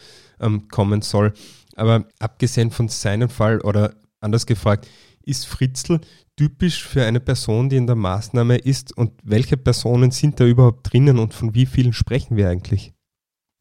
ähm, 0.40 0.69
kommen 0.69 1.02
soll. 1.02 1.35
Aber 1.76 2.07
abgesehen 2.19 2.71
von 2.71 2.88
seinem 2.88 3.28
Fall 3.28 3.61
oder 3.61 3.95
anders 4.21 4.47
gefragt, 4.47 4.88
ist 5.23 5.47
Fritzl 5.47 6.00
typisch 6.40 6.87
für 6.87 7.04
eine 7.04 7.20
Person, 7.20 7.68
die 7.68 7.76
in 7.76 7.87
der 7.87 7.97
Maßnahme 7.97 8.56
ist 8.56 8.97
und 8.97 9.12
welche 9.23 9.59
Personen 9.59 10.11
sind 10.11 10.40
da 10.40 10.47
überhaupt 10.47 10.90
drinnen 10.90 11.18
und 11.18 11.35
von 11.35 11.54
wie 11.54 11.66
vielen 11.66 11.92
sprechen 11.92 12.35
wir 12.35 12.49
eigentlich? 12.49 12.94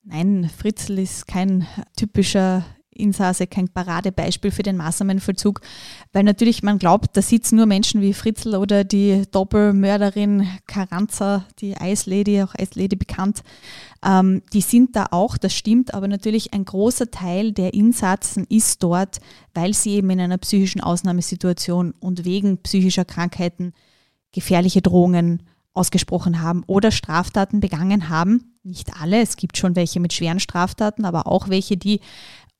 Nein, 0.05 0.49
Fritzl 0.49 0.97
ist 0.97 1.27
kein 1.27 1.67
typischer 1.97 2.63
Insasse 2.99 3.47
kein 3.47 3.69
Paradebeispiel 3.69 4.51
für 4.51 4.63
den 4.63 4.77
Maßnahmenvollzug, 4.77 5.61
weil 6.13 6.23
natürlich 6.23 6.63
man 6.63 6.79
glaubt, 6.79 7.15
da 7.15 7.21
sitzen 7.21 7.55
nur 7.55 7.65
Menschen 7.65 8.01
wie 8.01 8.13
Fritzl 8.13 8.55
oder 8.55 8.83
die 8.83 9.23
Doppelmörderin 9.31 10.47
Carranza, 10.67 11.45
die 11.59 11.75
Eislady, 11.77 12.41
auch 12.43 12.53
Eislady 12.55 12.95
bekannt. 12.95 13.43
Ähm, 14.05 14.41
die 14.53 14.61
sind 14.61 14.95
da 14.95 15.07
auch, 15.11 15.37
das 15.37 15.53
stimmt, 15.53 15.93
aber 15.93 16.07
natürlich 16.07 16.53
ein 16.53 16.65
großer 16.65 17.11
Teil 17.11 17.51
der 17.51 17.73
Insatzen 17.73 18.45
ist 18.49 18.83
dort, 18.83 19.19
weil 19.53 19.73
sie 19.73 19.91
eben 19.91 20.09
in 20.09 20.19
einer 20.19 20.37
psychischen 20.37 20.81
Ausnahmesituation 20.81 21.93
und 21.99 22.25
wegen 22.25 22.59
psychischer 22.59 23.05
Krankheiten 23.05 23.73
gefährliche 24.31 24.81
Drohungen 24.81 25.43
ausgesprochen 25.73 26.41
haben 26.41 26.63
oder 26.67 26.91
Straftaten 26.91 27.59
begangen 27.59 28.09
haben. 28.09 28.57
Nicht 28.63 28.99
alle, 29.01 29.21
es 29.21 29.37
gibt 29.37 29.57
schon 29.57 29.75
welche 29.75 29.99
mit 29.99 30.13
schweren 30.13 30.39
Straftaten, 30.39 31.05
aber 31.05 31.27
auch 31.27 31.49
welche, 31.49 31.77
die 31.77 32.01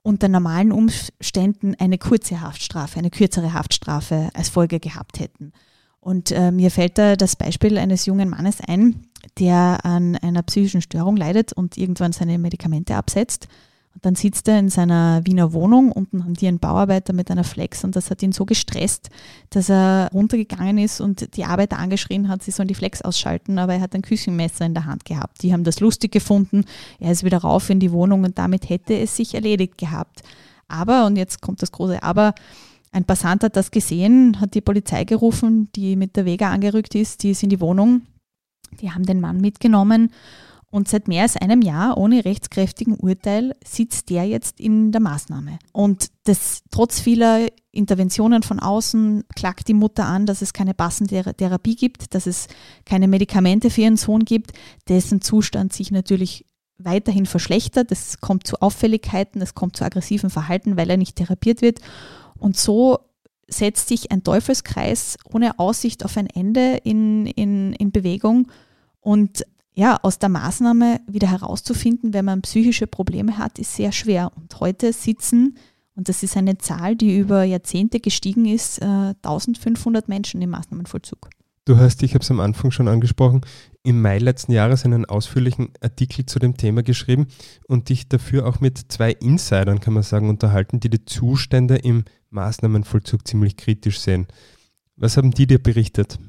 unter 0.01 0.27
normalen 0.27 0.71
Umständen 0.71 1.75
eine 1.77 1.97
kurze 1.97 2.41
Haftstrafe, 2.41 2.99
eine 2.99 3.09
kürzere 3.09 3.53
Haftstrafe 3.53 4.29
als 4.33 4.49
Folge 4.49 4.79
gehabt 4.79 5.19
hätten. 5.19 5.51
Und 5.99 6.31
äh, 6.31 6.51
mir 6.51 6.71
fällt 6.71 6.97
da 6.97 7.15
das 7.15 7.35
Beispiel 7.35 7.77
eines 7.77 8.05
jungen 8.05 8.29
Mannes 8.29 8.59
ein, 8.65 9.07
der 9.37 9.79
an 9.83 10.15
einer 10.15 10.43
psychischen 10.43 10.81
Störung 10.81 11.17
leidet 11.17 11.51
und 11.53 11.77
irgendwann 11.77 12.13
seine 12.13 12.37
Medikamente 12.37 12.95
absetzt 12.95 13.47
dann 14.01 14.15
sitzt 14.15 14.47
er 14.47 14.59
in 14.59 14.69
seiner 14.69 15.25
Wiener 15.25 15.53
Wohnung, 15.53 15.91
unten 15.91 16.23
haben 16.23 16.33
die 16.33 16.47
einen 16.47 16.59
Bauarbeiter 16.59 17.13
mit 17.13 17.29
einer 17.29 17.43
Flex 17.43 17.83
und 17.83 17.95
das 17.95 18.09
hat 18.09 18.21
ihn 18.23 18.31
so 18.31 18.45
gestresst, 18.45 19.09
dass 19.49 19.69
er 19.69 20.09
runtergegangen 20.13 20.77
ist 20.77 21.01
und 21.01 21.35
die 21.35 21.45
Arbeiter 21.45 21.77
angeschrien 21.77 22.29
hat, 22.29 22.43
sie 22.43 22.51
sollen 22.51 22.67
die 22.67 22.75
Flex 22.75 23.01
ausschalten, 23.01 23.59
aber 23.59 23.75
er 23.75 23.81
hat 23.81 23.95
ein 23.95 24.01
Küchenmesser 24.01 24.65
in 24.65 24.73
der 24.73 24.85
Hand 24.85 25.05
gehabt. 25.05 25.43
Die 25.43 25.53
haben 25.53 25.63
das 25.63 25.79
lustig 25.79 26.11
gefunden, 26.11 26.65
er 26.99 27.11
ist 27.11 27.23
wieder 27.23 27.39
rauf 27.39 27.69
in 27.69 27.79
die 27.79 27.91
Wohnung 27.91 28.23
und 28.23 28.37
damit 28.37 28.69
hätte 28.69 28.97
es 28.97 29.15
sich 29.15 29.35
erledigt 29.35 29.77
gehabt. 29.77 30.23
Aber, 30.67 31.05
und 31.05 31.15
jetzt 31.15 31.41
kommt 31.41 31.61
das 31.61 31.71
große 31.71 32.01
Aber, 32.03 32.33
ein 32.91 33.05
Passant 33.05 33.43
hat 33.43 33.55
das 33.55 33.69
gesehen, 33.69 34.39
hat 34.39 34.55
die 34.55 34.61
Polizei 34.61 35.03
gerufen, 35.03 35.69
die 35.75 35.95
mit 35.95 36.15
der 36.15 36.25
Vega 36.25 36.51
angerückt 36.51 36.95
ist, 36.95 37.21
die 37.21 37.31
ist 37.31 37.43
in 37.43 37.49
die 37.49 37.59
Wohnung, 37.59 38.01
die 38.81 38.91
haben 38.91 39.05
den 39.05 39.19
Mann 39.19 39.41
mitgenommen 39.41 40.11
und 40.71 40.87
seit 40.87 41.07
mehr 41.07 41.23
als 41.23 41.35
einem 41.35 41.61
Jahr 41.61 41.97
ohne 41.97 42.25
rechtskräftigen 42.25 42.95
Urteil 42.95 43.55
sitzt 43.65 44.09
der 44.09 44.25
jetzt 44.25 44.59
in 44.59 44.91
der 44.91 45.01
Maßnahme. 45.01 45.57
Und 45.71 46.09
das 46.25 46.61
trotz 46.69 46.99
vieler 46.99 47.47
Interventionen 47.71 48.43
von 48.43 48.59
außen 48.59 49.23
klagt 49.35 49.67
die 49.67 49.73
Mutter 49.73 50.05
an, 50.05 50.25
dass 50.25 50.41
es 50.41 50.53
keine 50.53 50.75
passende 50.75 51.33
Therapie 51.33 51.75
gibt, 51.75 52.13
dass 52.13 52.27
es 52.27 52.47
keine 52.85 53.07
Medikamente 53.07 53.69
für 53.71 53.81
ihren 53.81 53.97
Sohn 53.97 54.25
gibt, 54.25 54.51
dessen 54.87 55.21
Zustand 55.21 55.73
sich 55.73 55.91
natürlich 55.91 56.45
weiterhin 56.77 57.25
verschlechtert. 57.25 57.91
Es 57.91 58.21
kommt 58.21 58.45
zu 58.45 58.61
Auffälligkeiten, 58.61 59.41
es 59.41 59.55
kommt 59.55 59.75
zu 59.75 59.83
aggressiven 59.83 60.29
Verhalten, 60.29 60.77
weil 60.77 60.89
er 60.89 60.97
nicht 60.97 61.15
therapiert 61.15 61.61
wird. 61.61 61.79
Und 62.37 62.57
so 62.57 62.99
setzt 63.47 63.87
sich 63.87 64.11
ein 64.11 64.23
Teufelskreis 64.23 65.17
ohne 65.31 65.57
Aussicht 65.57 66.05
auf 66.05 66.15
ein 66.15 66.27
Ende 66.27 66.77
in, 66.83 67.25
in, 67.25 67.73
in 67.73 67.91
Bewegung. 67.91 68.51
Und 69.01 69.43
ja, 69.79 69.97
aus 70.01 70.19
der 70.19 70.27
Maßnahme 70.27 70.99
wieder 71.07 71.31
herauszufinden, 71.31 72.13
wenn 72.13 72.25
man 72.25 72.41
psychische 72.41 72.85
Probleme 72.85 73.37
hat, 73.37 73.57
ist 73.59 73.75
sehr 73.75 73.93
schwer. 73.93 74.29
Und 74.35 74.59
heute 74.59 74.91
sitzen, 74.91 75.57
und 75.95 76.09
das 76.09 76.21
ist 76.21 76.35
eine 76.35 76.57
Zahl, 76.57 76.97
die 76.97 77.17
über 77.17 77.45
Jahrzehnte 77.45 78.01
gestiegen 78.01 78.45
ist, 78.45 78.81
1500 78.81 80.03
äh, 80.03 80.05
Menschen 80.09 80.41
im 80.41 80.49
Maßnahmenvollzug. 80.49 81.29
Du 81.63 81.77
hast, 81.77 82.03
ich 82.03 82.13
habe 82.13 82.23
es 82.23 82.29
am 82.29 82.41
Anfang 82.41 82.71
schon 82.71 82.89
angesprochen, 82.89 83.39
im 83.83 84.01
Mai 84.01 84.17
letzten 84.17 84.51
Jahres 84.51 84.83
einen 84.83 85.05
ausführlichen 85.05 85.69
Artikel 85.79 86.25
zu 86.25 86.39
dem 86.39 86.57
Thema 86.57 86.83
geschrieben 86.83 87.27
und 87.69 87.87
dich 87.87 88.09
dafür 88.09 88.47
auch 88.47 88.59
mit 88.59 88.91
zwei 88.91 89.11
Insidern, 89.11 89.79
kann 89.79 89.93
man 89.93 90.03
sagen, 90.03 90.27
unterhalten, 90.27 90.81
die 90.81 90.89
die 90.89 91.05
Zustände 91.05 91.77
im 91.77 92.03
Maßnahmenvollzug 92.31 93.25
ziemlich 93.25 93.55
kritisch 93.55 94.01
sehen. 94.01 94.27
Was 94.97 95.15
haben 95.15 95.31
die 95.31 95.47
dir 95.47 95.63
berichtet? 95.63 96.19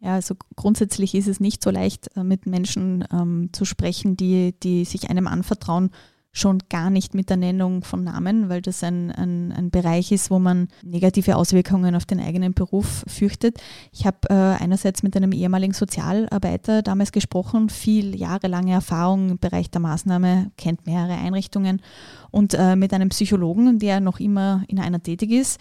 Ja, 0.00 0.14
also 0.14 0.36
grundsätzlich 0.54 1.14
ist 1.14 1.26
es 1.26 1.40
nicht 1.40 1.62
so 1.62 1.70
leicht, 1.70 2.16
äh, 2.16 2.22
mit 2.22 2.46
Menschen 2.46 3.04
ähm, 3.12 3.50
zu 3.52 3.64
sprechen, 3.64 4.16
die, 4.16 4.54
die 4.62 4.84
sich 4.84 5.10
einem 5.10 5.26
anvertrauen, 5.26 5.90
schon 6.30 6.60
gar 6.68 6.90
nicht 6.90 7.14
mit 7.14 7.30
der 7.30 7.36
Nennung 7.36 7.82
von 7.82 8.04
Namen, 8.04 8.48
weil 8.48 8.62
das 8.62 8.84
ein, 8.84 9.10
ein, 9.10 9.50
ein 9.50 9.70
Bereich 9.70 10.12
ist, 10.12 10.30
wo 10.30 10.38
man 10.38 10.68
negative 10.84 11.36
Auswirkungen 11.36 11.94
auf 11.94 12.04
den 12.06 12.20
eigenen 12.20 12.54
Beruf 12.54 13.04
fürchtet. 13.08 13.58
Ich 13.92 14.06
habe 14.06 14.18
äh, 14.30 14.34
einerseits 14.34 15.02
mit 15.02 15.16
einem 15.16 15.32
ehemaligen 15.32 15.72
Sozialarbeiter 15.72 16.82
damals 16.82 17.12
gesprochen, 17.12 17.70
viel 17.70 18.14
jahrelange 18.14 18.72
Erfahrung 18.72 19.30
im 19.30 19.38
Bereich 19.38 19.70
der 19.70 19.80
Maßnahme, 19.80 20.52
kennt 20.56 20.86
mehrere 20.86 21.14
Einrichtungen 21.14 21.82
und 22.30 22.54
äh, 22.54 22.76
mit 22.76 22.92
einem 22.92 23.08
Psychologen, 23.08 23.78
der 23.78 24.00
noch 24.00 24.20
immer 24.20 24.62
in 24.68 24.78
einer 24.78 25.02
tätig 25.02 25.32
ist 25.32 25.60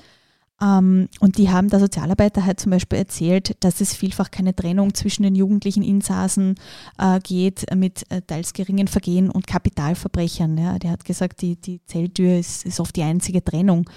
und 0.60 1.38
die 1.38 1.52
haben 1.52 1.70
der 1.70 1.80
Sozialarbeiter 1.80 2.44
halt 2.44 2.60
zum 2.60 2.72
Beispiel 2.72 2.98
erzählt, 2.98 3.64
dass 3.64 3.80
es 3.80 3.94
vielfach 3.94 4.32
keine 4.32 4.56
Trennung 4.56 4.96
zwischen 4.96 5.22
den 5.22 5.36
jugendlichen 5.36 5.84
Insassen 5.84 6.56
äh, 6.98 7.20
geht 7.20 7.66
mit 7.76 8.10
äh, 8.10 8.24
teils 8.24 8.54
geringen 8.54 8.88
Vergehen 8.88 9.30
und 9.30 9.46
Kapitalverbrechern. 9.46 10.58
Ja. 10.58 10.80
Der 10.80 10.90
hat 10.90 11.06
gesagt, 11.06 11.44
die, 11.44 11.58
die 11.58 11.82
Zelltür 11.86 12.40
ist, 12.40 12.66
ist 12.66 12.80
oft 12.80 12.96
die 12.96 13.04
einzige 13.04 13.44
Trennung. 13.44 13.88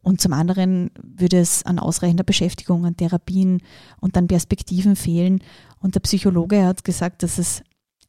Und 0.00 0.20
zum 0.20 0.32
anderen 0.32 0.90
würde 1.02 1.38
es 1.38 1.66
an 1.66 1.78
ausreichender 1.78 2.24
Beschäftigung, 2.24 2.86
an 2.86 2.96
Therapien 2.96 3.60
und 4.00 4.16
an 4.16 4.28
Perspektiven 4.28 4.96
fehlen. 4.96 5.42
Und 5.80 5.96
der 5.96 6.00
Psychologe 6.00 6.64
hat 6.64 6.84
gesagt, 6.84 7.24
dass 7.24 7.38
es 7.38 7.62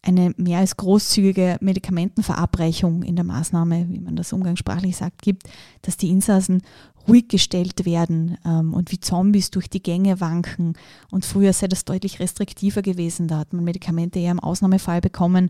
eine 0.07 0.33
mehr 0.37 0.59
als 0.59 0.77
großzügige 0.77 1.57
Medikamentenverabreichung 1.59 3.03
in 3.03 3.15
der 3.15 3.25
Maßnahme, 3.25 3.87
wie 3.89 3.99
man 3.99 4.15
das 4.15 4.31
umgangssprachlich 4.31 4.95
sagt, 4.95 5.21
gibt, 5.21 5.43
dass 5.81 5.97
die 5.97 6.09
Insassen 6.09 6.61
ruhig 7.07 7.27
gestellt 7.27 7.85
werden 7.85 8.37
ähm, 8.45 8.73
und 8.73 8.91
wie 8.91 8.99
Zombies 8.99 9.51
durch 9.51 9.69
die 9.69 9.83
Gänge 9.83 10.21
wanken. 10.21 10.73
Und 11.11 11.25
früher 11.25 11.53
sei 11.53 11.67
das 11.67 11.85
deutlich 11.85 12.19
restriktiver 12.19 12.81
gewesen. 12.81 13.27
Da 13.27 13.39
hat 13.39 13.53
man 13.53 13.63
Medikamente 13.63 14.19
eher 14.19 14.31
im 14.31 14.39
Ausnahmefall 14.39 15.01
bekommen. 15.01 15.49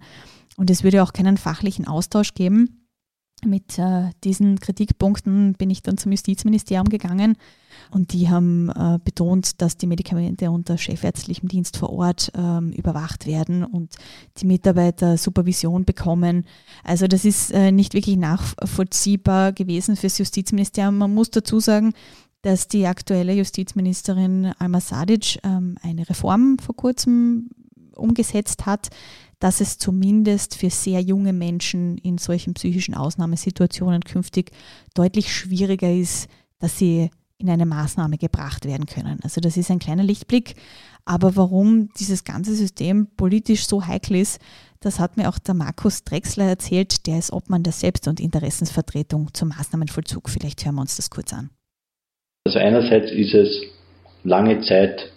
Und 0.55 0.69
es 0.69 0.83
würde 0.83 1.03
auch 1.03 1.13
keinen 1.13 1.37
fachlichen 1.37 1.87
Austausch 1.87 2.33
geben. 2.33 2.87
Mit 3.45 3.77
äh, 3.77 4.09
diesen 4.23 4.59
Kritikpunkten 4.59 5.53
bin 5.53 5.69
ich 5.69 5.83
dann 5.83 5.97
zum 5.97 6.11
Justizministerium 6.11 6.89
gegangen 6.89 7.37
und 7.91 8.13
die 8.13 8.29
haben 8.29 8.69
äh, 8.69 8.99
betont, 9.03 9.61
dass 9.61 9.77
die 9.77 9.87
Medikamente 9.87 10.49
unter 10.51 10.77
chefärztlichem 10.77 11.47
Dienst 11.47 11.77
vor 11.77 11.91
Ort 11.91 12.31
ähm, 12.35 12.71
überwacht 12.71 13.25
werden 13.25 13.63
und 13.63 13.95
die 14.37 14.45
Mitarbeiter 14.45 15.17
Supervision 15.17 15.85
bekommen. 15.85 16.45
Also 16.83 17.07
das 17.07 17.25
ist 17.25 17.51
äh, 17.51 17.71
nicht 17.71 17.93
wirklich 17.93 18.17
nachvollziehbar 18.17 19.53
gewesen 19.53 19.95
fürs 19.95 20.17
Justizministerium. 20.17 20.97
Man 20.97 21.13
muss 21.13 21.31
dazu 21.31 21.59
sagen, 21.59 21.93
dass 22.41 22.67
die 22.67 22.85
aktuelle 22.85 23.33
Justizministerin 23.33 24.53
Alma 24.59 24.79
Sadic 24.79 25.39
ähm, 25.43 25.75
eine 25.81 26.07
Reform 26.09 26.57
vor 26.59 26.75
kurzem 26.75 27.49
umgesetzt 27.95 28.65
hat, 28.65 28.89
dass 29.39 29.61
es 29.61 29.77
zumindest 29.77 30.55
für 30.55 30.69
sehr 30.69 31.01
junge 31.01 31.33
Menschen 31.33 31.97
in 31.97 32.17
solchen 32.17 32.53
psychischen 32.53 32.95
Ausnahmesituationen 32.95 34.01
künftig 34.01 34.51
deutlich 34.93 35.33
schwieriger 35.33 35.91
ist, 35.91 36.27
dass 36.59 36.77
sie 36.77 37.09
in 37.39 37.49
eine 37.49 37.65
Maßnahme 37.65 38.17
gebracht 38.17 38.65
werden 38.65 38.85
können. 38.85 39.19
Also 39.23 39.41
das 39.41 39.57
ist 39.57 39.69
ein 39.69 39.79
kleiner 39.79 40.03
Lichtblick. 40.03 40.55
Aber 41.05 41.35
warum 41.35 41.89
dieses 41.99 42.23
ganze 42.23 42.53
System 42.53 43.07
politisch 43.15 43.67
so 43.67 43.85
heikel 43.85 44.17
ist, 44.17 44.41
das 44.79 44.99
hat 44.99 45.17
mir 45.17 45.29
auch 45.29 45.39
der 45.39 45.53
Markus 45.53 46.03
Drexler 46.03 46.45
erzählt, 46.45 47.07
der 47.07 47.19
ist 47.19 47.31
Obmann 47.31 47.63
der 47.63 47.73
Selbst- 47.73 48.07
und 48.07 48.19
Interessensvertretung 48.19 49.33
zum 49.33 49.49
Maßnahmenvollzug. 49.49 50.29
Vielleicht 50.29 50.65
hören 50.65 50.75
wir 50.75 50.81
uns 50.81 50.97
das 50.97 51.09
kurz 51.09 51.31
an. 51.33 51.49
Also 52.45 52.59
einerseits 52.59 53.11
ist 53.11 53.33
es 53.33 53.61
lange 54.23 54.61
Zeit 54.61 55.11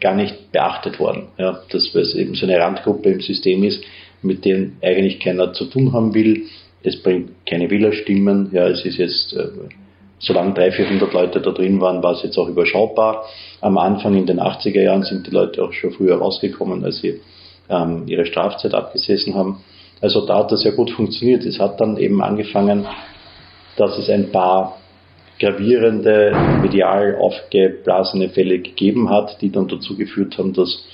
gar 0.00 0.14
nicht 0.14 0.52
beachtet 0.52 0.98
worden. 0.98 1.28
Ja, 1.38 1.62
dass 1.70 1.94
es 1.94 2.14
eben 2.14 2.34
so 2.34 2.46
eine 2.46 2.58
Randgruppe 2.58 3.10
im 3.10 3.20
System 3.20 3.64
ist, 3.64 3.82
mit 4.22 4.44
denen 4.44 4.76
eigentlich 4.82 5.20
keiner 5.20 5.52
zu 5.52 5.66
tun 5.66 5.92
haben 5.92 6.14
will. 6.14 6.46
Es 6.82 7.02
bringt 7.02 7.30
keine 7.46 7.70
Wählerstimmen. 7.70 8.50
Ja, 8.52 8.68
es 8.68 8.84
ist 8.84 8.98
jetzt, 8.98 9.32
äh, 9.32 9.48
solange 10.22 10.54
300, 10.54 10.74
400 10.74 11.12
Leute 11.12 11.40
da 11.40 11.50
drin 11.50 11.80
waren, 11.80 12.02
war 12.02 12.12
es 12.12 12.22
jetzt 12.22 12.38
auch 12.38 12.48
überschaubar. 12.48 13.26
Am 13.60 13.76
Anfang 13.76 14.14
in 14.14 14.26
den 14.26 14.40
80er 14.40 14.80
Jahren 14.80 15.02
sind 15.02 15.26
die 15.26 15.32
Leute 15.32 15.62
auch 15.62 15.72
schon 15.72 15.92
früher 15.92 16.16
rausgekommen, 16.16 16.84
als 16.84 17.00
sie 17.00 17.20
ähm, 17.68 18.04
ihre 18.06 18.24
Strafzeit 18.24 18.72
abgesessen 18.72 19.34
haben. 19.34 19.62
Also 20.00 20.24
da 20.26 20.38
hat 20.38 20.52
das 20.52 20.64
ja 20.64 20.70
gut 20.70 20.90
funktioniert. 20.90 21.44
Es 21.44 21.58
hat 21.58 21.80
dann 21.80 21.96
eben 21.96 22.22
angefangen, 22.22 22.86
dass 23.76 23.98
es 23.98 24.08
ein 24.08 24.30
paar 24.30 24.78
gravierende, 25.38 26.32
medial 26.60 27.16
aufgeblasene 27.16 28.28
Fälle 28.28 28.60
gegeben 28.60 29.10
hat, 29.10 29.40
die 29.40 29.50
dann 29.50 29.66
dazu 29.66 29.96
geführt 29.96 30.38
haben, 30.38 30.52
dass 30.52 30.84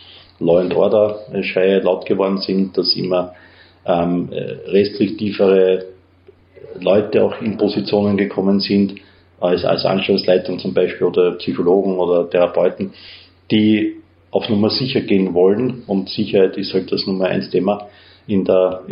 Law 0.40 0.58
and 0.58 0.74
Order 0.74 1.20
Schreie 1.42 1.80
laut 1.80 2.06
geworden 2.06 2.38
sind, 2.38 2.78
dass 2.78 2.94
immer 2.94 3.34
ähm, 3.84 4.30
restriktivere 4.66 5.86
Leute 6.80 7.24
auch 7.24 7.40
in 7.42 7.56
Positionen 7.58 8.16
gekommen 8.16 8.60
sind, 8.60 8.94
als, 9.40 9.64
als 9.64 9.84
Anstellungsleitung 9.84 10.58
zum 10.58 10.74
Beispiel 10.74 11.06
oder 11.06 11.32
Psychologen 11.32 11.98
oder 11.98 12.28
Therapeuten, 12.28 12.92
die 13.50 13.96
auf 14.30 14.48
Nummer 14.48 14.70
sicher 14.70 15.00
gehen 15.00 15.34
wollen 15.34 15.82
und 15.86 16.08
Sicherheit 16.08 16.56
ist 16.56 16.74
halt 16.74 16.92
das 16.92 17.06
Nummer 17.06 17.26
eins 17.26 17.50
Thema 17.50 17.88
in 18.26 18.44
der, 18.44 18.82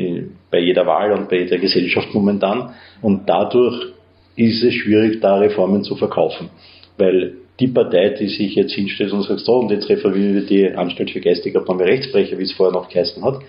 bei 0.50 0.60
jeder 0.60 0.86
Wahl 0.86 1.12
und 1.12 1.28
bei 1.28 1.40
jeder 1.40 1.58
Gesellschaft 1.58 2.14
momentan 2.14 2.74
und 3.02 3.28
dadurch 3.28 3.92
ist 4.36 4.62
es 4.62 4.74
schwierig, 4.74 5.20
da 5.20 5.36
Reformen 5.36 5.82
zu 5.82 5.96
verkaufen. 5.96 6.50
Weil 6.96 7.34
die 7.58 7.68
Partei, 7.68 8.10
die 8.10 8.28
sich 8.28 8.54
jetzt 8.54 8.74
hinstellt 8.74 9.12
und 9.12 9.22
sagt, 9.22 9.40
so, 9.40 9.56
und 9.56 9.70
jetzt 9.70 9.88
referieren 9.88 10.34
wir 10.34 10.42
die 10.42 10.68
Anstalt 10.74 11.10
für 11.10 11.20
geistige 11.20 11.60
Brecher, 11.60 12.38
wie 12.38 12.42
es 12.42 12.52
vorher 12.52 12.72
noch 12.72 12.88
geheißen 12.88 13.24
hat, 13.24 13.40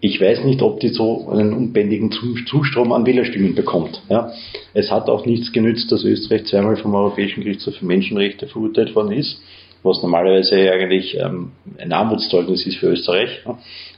ich 0.00 0.20
weiß 0.20 0.44
nicht, 0.44 0.62
ob 0.62 0.80
die 0.80 0.88
so 0.88 1.28
einen 1.28 1.52
unbändigen 1.52 2.10
Zustrom 2.10 2.92
an 2.92 3.04
Wählerstimmen 3.04 3.54
bekommt. 3.54 4.00
Ja. 4.08 4.32
Es 4.72 4.90
hat 4.90 5.10
auch 5.10 5.26
nichts 5.26 5.52
genützt, 5.52 5.92
dass 5.92 6.04
Österreich 6.04 6.46
zweimal 6.46 6.76
vom 6.76 6.94
Europäischen 6.94 7.44
Gerichtshof 7.44 7.76
für 7.76 7.84
Menschenrechte 7.84 8.46
verurteilt 8.46 8.94
worden 8.94 9.12
ist, 9.12 9.40
was 9.82 10.02
normalerweise 10.02 10.56
eigentlich 10.72 11.18
ähm, 11.18 11.52
ein 11.78 11.92
Armutszeugnis 11.92 12.66
ist 12.66 12.76
für 12.76 12.88
Österreich. 12.88 13.42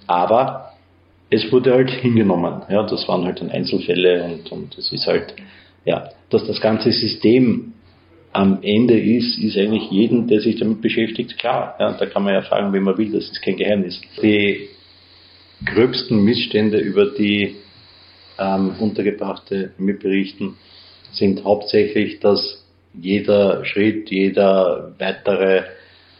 Aber 0.08 0.72
es 1.30 1.50
wurde 1.52 1.72
halt 1.72 1.90
hingenommen. 1.90 2.62
Ja, 2.68 2.82
das 2.82 3.06
waren 3.06 3.24
halt 3.24 3.40
dann 3.40 3.50
Einzelfälle 3.50 4.24
und, 4.24 4.50
und 4.50 4.76
es 4.78 4.92
ist 4.92 5.06
halt, 5.06 5.34
ja, 5.84 6.08
dass 6.30 6.44
das 6.46 6.60
ganze 6.60 6.90
System 6.90 7.74
am 8.32 8.58
Ende 8.62 8.98
ist, 8.98 9.38
ist 9.38 9.56
eigentlich 9.56 9.90
jeden, 9.90 10.26
der 10.26 10.40
sich 10.40 10.56
damit 10.56 10.80
beschäftigt, 10.80 11.38
klar. 11.38 11.76
Ja, 11.78 11.92
da 11.92 12.06
kann 12.06 12.24
man 12.24 12.34
ja 12.34 12.42
fragen, 12.42 12.72
wenn 12.72 12.82
man 12.82 12.96
will, 12.98 13.12
das 13.12 13.24
ist 13.24 13.42
kein 13.42 13.56
Geheimnis. 13.56 14.00
Die 14.22 14.68
gröbsten 15.64 16.22
Missstände, 16.24 16.78
über 16.78 17.06
die 17.06 17.56
ähm, 18.38 18.74
Untergebrachte 18.78 19.72
mir 19.78 19.98
berichten, 19.98 20.56
sind 21.12 21.44
hauptsächlich, 21.44 22.20
dass 22.20 22.64
jeder 22.94 23.64
Schritt, 23.64 24.10
jeder 24.10 24.94
weitere 24.98 25.64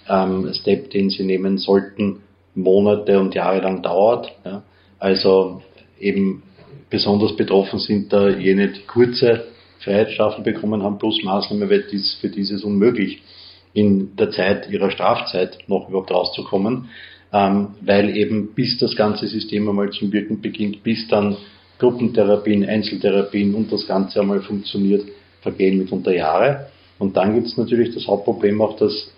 ähm, 0.08 0.52
Step, 0.54 0.90
den 0.90 1.11
sie 1.11 1.25
nehmen 1.25 1.58
sollten, 1.58 2.20
Monate 2.54 3.18
und 3.18 3.34
Jahre 3.34 3.61
lang 3.61 3.82
dauert. 3.82 4.32
Ja. 4.44 4.62
Also 4.99 5.62
eben 5.99 6.42
besonders 6.90 7.37
betroffen 7.37 7.78
sind 7.78 8.12
da 8.12 8.28
jene, 8.28 8.68
die 8.68 8.82
kurze 8.82 9.46
Freiheitsstrafen 9.80 10.44
bekommen 10.44 10.82
haben, 10.82 10.99
plus 10.99 11.22
Maßnahmen, 11.25 11.68
weil 11.68 11.84
dies, 11.90 12.18
für 12.20 12.28
dieses 12.28 12.62
unmöglich 12.62 13.22
in 13.72 14.14
der 14.16 14.30
Zeit 14.30 14.70
ihrer 14.70 14.90
Strafzeit 14.90 15.58
noch 15.66 15.88
überhaupt 15.88 16.11
rauszukommen, 16.11 16.90
ähm, 17.32 17.68
weil 17.80 18.16
eben 18.16 18.54
bis 18.54 18.78
das 18.78 18.94
ganze 18.94 19.26
System 19.26 19.68
einmal 19.68 19.90
zum 19.90 20.12
Wirken 20.12 20.40
beginnt, 20.40 20.82
bis 20.82 21.08
dann 21.08 21.36
Gruppentherapien, 21.78 22.64
Einzeltherapien 22.64 23.54
und 23.54 23.72
das 23.72 23.86
Ganze 23.86 24.20
einmal 24.20 24.42
funktioniert, 24.42 25.04
vergehen 25.40 25.78
mitunter 25.78 26.14
Jahre. 26.14 26.66
Und 26.98 27.16
dann 27.16 27.34
gibt 27.34 27.46
es 27.48 27.56
natürlich 27.56 27.94
das 27.94 28.06
Hauptproblem 28.06 28.60
auch, 28.60 28.76
dass 28.76 29.12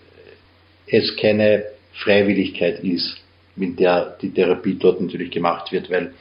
es 0.87 1.17
keine 1.17 1.65
Freiwilligkeit 1.93 2.83
ist, 2.83 3.17
mit 3.57 3.79
der 3.79 4.17
die 4.21 4.31
Therapie 4.31 4.77
dort 4.81 5.01
natürlich 5.01 5.31
gemacht 5.31 5.73
wird, 5.73 5.91
weil 5.91 6.13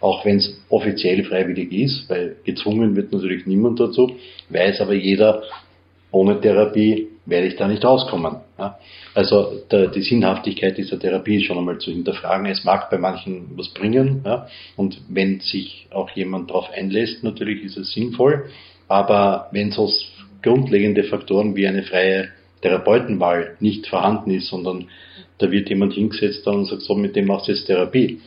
auch 0.00 0.24
wenn 0.24 0.38
es 0.38 0.60
offiziell 0.68 1.22
freiwillig 1.24 1.72
ist, 1.72 2.10
weil 2.10 2.36
gezwungen 2.44 2.96
wird 2.96 3.12
natürlich 3.12 3.46
niemand 3.46 3.78
dazu, 3.78 4.16
weiß 4.48 4.80
aber 4.80 4.94
jeder, 4.94 5.44
ohne 6.10 6.40
Therapie 6.40 7.08
werde 7.24 7.46
ich 7.46 7.56
da 7.56 7.68
nicht 7.68 7.84
rauskommen. 7.84 8.36
Ja? 8.58 8.78
Also 9.14 9.62
der, 9.70 9.88
die 9.88 10.02
Sinnhaftigkeit 10.02 10.76
dieser 10.76 10.98
Therapie 10.98 11.36
ist 11.36 11.44
schon 11.44 11.58
einmal 11.58 11.78
zu 11.78 11.90
hinterfragen. 11.90 12.46
Es 12.46 12.64
mag 12.64 12.90
bei 12.90 12.98
manchen 12.98 13.50
was 13.56 13.68
bringen 13.68 14.22
ja? 14.24 14.46
und 14.76 15.00
wenn 15.08 15.40
sich 15.40 15.86
auch 15.90 16.10
jemand 16.10 16.50
darauf 16.50 16.70
einlässt, 16.70 17.22
natürlich 17.22 17.62
ist 17.62 17.76
es 17.76 17.92
sinnvoll, 17.92 18.50
aber 18.88 19.48
wenn 19.52 19.70
so 19.70 19.90
grundlegende 20.42 21.04
Faktoren 21.04 21.54
wie 21.54 21.66
eine 21.66 21.84
freie 21.84 22.28
Therapeutenwahl 22.62 23.56
nicht 23.60 23.86
vorhanden 23.86 24.30
ist, 24.30 24.48
sondern 24.48 24.88
da 25.38 25.50
wird 25.50 25.68
jemand 25.68 25.94
hingesetzt 25.94 26.46
und 26.46 26.66
sagt, 26.66 26.82
so, 26.82 26.94
mit 26.94 27.16
dem 27.16 27.26
machst 27.26 27.48
du 27.48 27.52
jetzt 27.52 27.66
Therapie. 27.66 28.20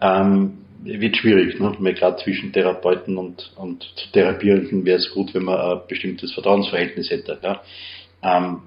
Ähm, 0.00 0.58
wird 0.84 1.16
schwierig, 1.16 1.58
ne? 1.58 1.94
gerade 1.94 2.22
zwischen 2.22 2.52
Therapeuten 2.52 3.16
und, 3.16 3.52
und 3.56 3.86
Therapierenden 4.12 4.84
wäre 4.84 4.98
es 4.98 5.10
gut, 5.12 5.34
wenn 5.34 5.44
man 5.44 5.58
ein 5.58 5.80
bestimmtes 5.88 6.32
Vertrauensverhältnis 6.32 7.10
hätte. 7.10 7.38
Ja? 7.42 7.62
Ähm, 8.24 8.62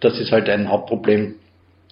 das 0.00 0.18
ist 0.18 0.32
halt 0.32 0.48
ein 0.48 0.68
Hauptproblem. 0.68 1.36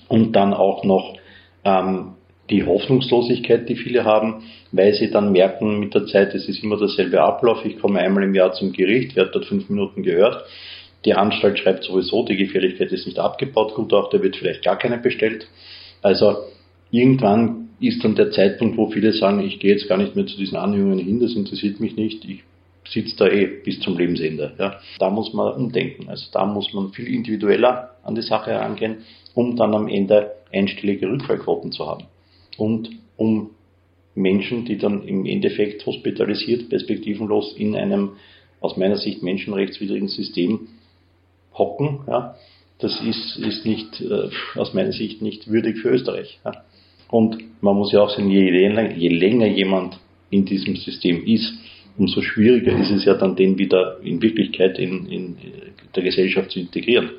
Und 0.09 0.33
dann 0.33 0.55
auch 0.55 0.83
noch 0.83 1.17
ähm, 1.65 2.15
die 2.51 2.65
Hoffnungslosigkeit, 2.65 3.69
die 3.69 3.77
viele 3.77 4.05
haben, 4.05 4.43
weil 4.73 4.93
sie 4.95 5.11
dann 5.11 5.31
merken 5.31 5.79
mit 5.79 5.95
der 5.95 6.07
Zeit, 6.07 6.35
es 6.35 6.49
ist 6.49 6.65
immer 6.65 6.77
derselbe 6.77 7.23
Ablauf. 7.23 7.65
Ich 7.65 7.79
komme 7.79 8.01
einmal 8.01 8.25
im 8.25 8.35
Jahr 8.35 8.53
zum 8.53 8.73
Gericht, 8.73 9.15
werde 9.15 9.31
dort 9.33 9.47
fünf 9.47 9.69
Minuten 9.69 10.03
gehört. 10.03 10.45
Die 11.05 11.15
Anstalt 11.15 11.59
schreibt 11.59 11.85
sowieso, 11.85 12.25
die 12.25 12.37
Gefährlichkeit 12.37 12.93
ist 12.93 13.07
nicht 13.07 13.19
abgebaut, 13.19 13.75
gut 13.75 13.93
auch, 13.93 14.11
da 14.11 14.23
wird 14.23 14.37
vielleicht 14.37 14.65
gar 14.65 14.77
keine 14.77 14.99
bestellt. 14.99 15.47
Also 16.03 16.37
irgendwann 16.91 17.69
ist 17.81 18.05
dann 18.05 18.17
der 18.17 18.31
Zeitpunkt, 18.33 18.77
wo 18.77 18.91
viele 18.91 19.13
sagen, 19.13 19.41
ich 19.41 19.61
gehe 19.61 19.73
jetzt 19.73 19.89
gar 19.89 19.97
nicht 19.97 20.15
mehr 20.15 20.27
zu 20.27 20.37
diesen 20.37 20.59
Anhörungen 20.59 20.99
hin, 20.99 21.21
das 21.21 21.35
interessiert 21.35 21.81
mich 21.81 21.97
nicht, 21.97 22.25
ich 22.25 22.43
sitze 22.93 23.17
da 23.17 23.29
eh 23.29 23.47
bis 23.47 23.81
zum 23.81 23.97
Lebensende. 23.97 24.55
Ja. 24.59 24.81
Da 24.99 25.11
muss 25.11 25.33
man 25.33 25.55
umdenken. 25.55 26.09
Also 26.09 26.27
da 26.33 26.45
muss 26.45 26.73
man 26.73 26.93
viel 26.93 27.07
individueller 27.07 27.97
an 28.03 28.15
die 28.15 28.23
Sache 28.23 28.51
herangehen, 28.51 28.99
um 29.35 29.57
dann 29.57 29.75
am 29.75 29.89
Ende 29.89 30.33
einstellige 30.53 31.09
Rückfallquoten 31.09 31.73
zu 31.73 31.87
haben. 31.87 32.05
Und 32.57 32.91
um 33.17 33.51
Menschen, 34.15 34.65
die 34.65 34.77
dann 34.77 35.07
im 35.07 35.25
Endeffekt 35.25 35.87
hospitalisiert, 35.87 36.69
perspektivenlos 36.69 37.55
in 37.57 37.77
einem 37.77 38.13
aus 38.61 38.77
meiner 38.77 38.97
Sicht 38.97 39.23
menschenrechtswidrigen 39.23 40.09
System 40.09 40.69
hocken, 41.55 42.01
ja, 42.07 42.35
das 42.79 43.01
ist, 43.01 43.37
ist 43.37 43.67
nicht, 43.67 44.01
äh, 44.01 44.31
aus 44.59 44.75
meiner 44.75 44.93
Sicht 44.93 45.23
nicht 45.23 45.49
würdig 45.49 45.79
für 45.79 45.91
Österreich. 45.91 46.41
Ja. 46.45 46.65
Und 47.11 47.63
man 47.63 47.77
muss 47.77 47.93
ja 47.93 48.01
auch 48.01 48.11
sehen, 48.11 48.31
je, 48.31 48.51
je 48.97 49.09
länger 49.09 49.47
jemand 49.47 49.99
in 50.31 50.45
diesem 50.45 50.77
System 50.77 51.25
ist, 51.27 51.53
umso 51.97 52.23
schwieriger 52.23 52.79
ist 52.79 52.91
es 52.91 53.05
ja 53.05 53.15
dann, 53.15 53.37
den 53.37 53.59
wieder 53.59 53.99
in 54.03 54.21
Wirklichkeit 54.23 54.79
in, 54.79 55.07
in 55.07 55.37
der 55.95 56.03
Gesellschaft 56.03 56.51
zu 56.51 56.61
integrieren. 56.61 57.11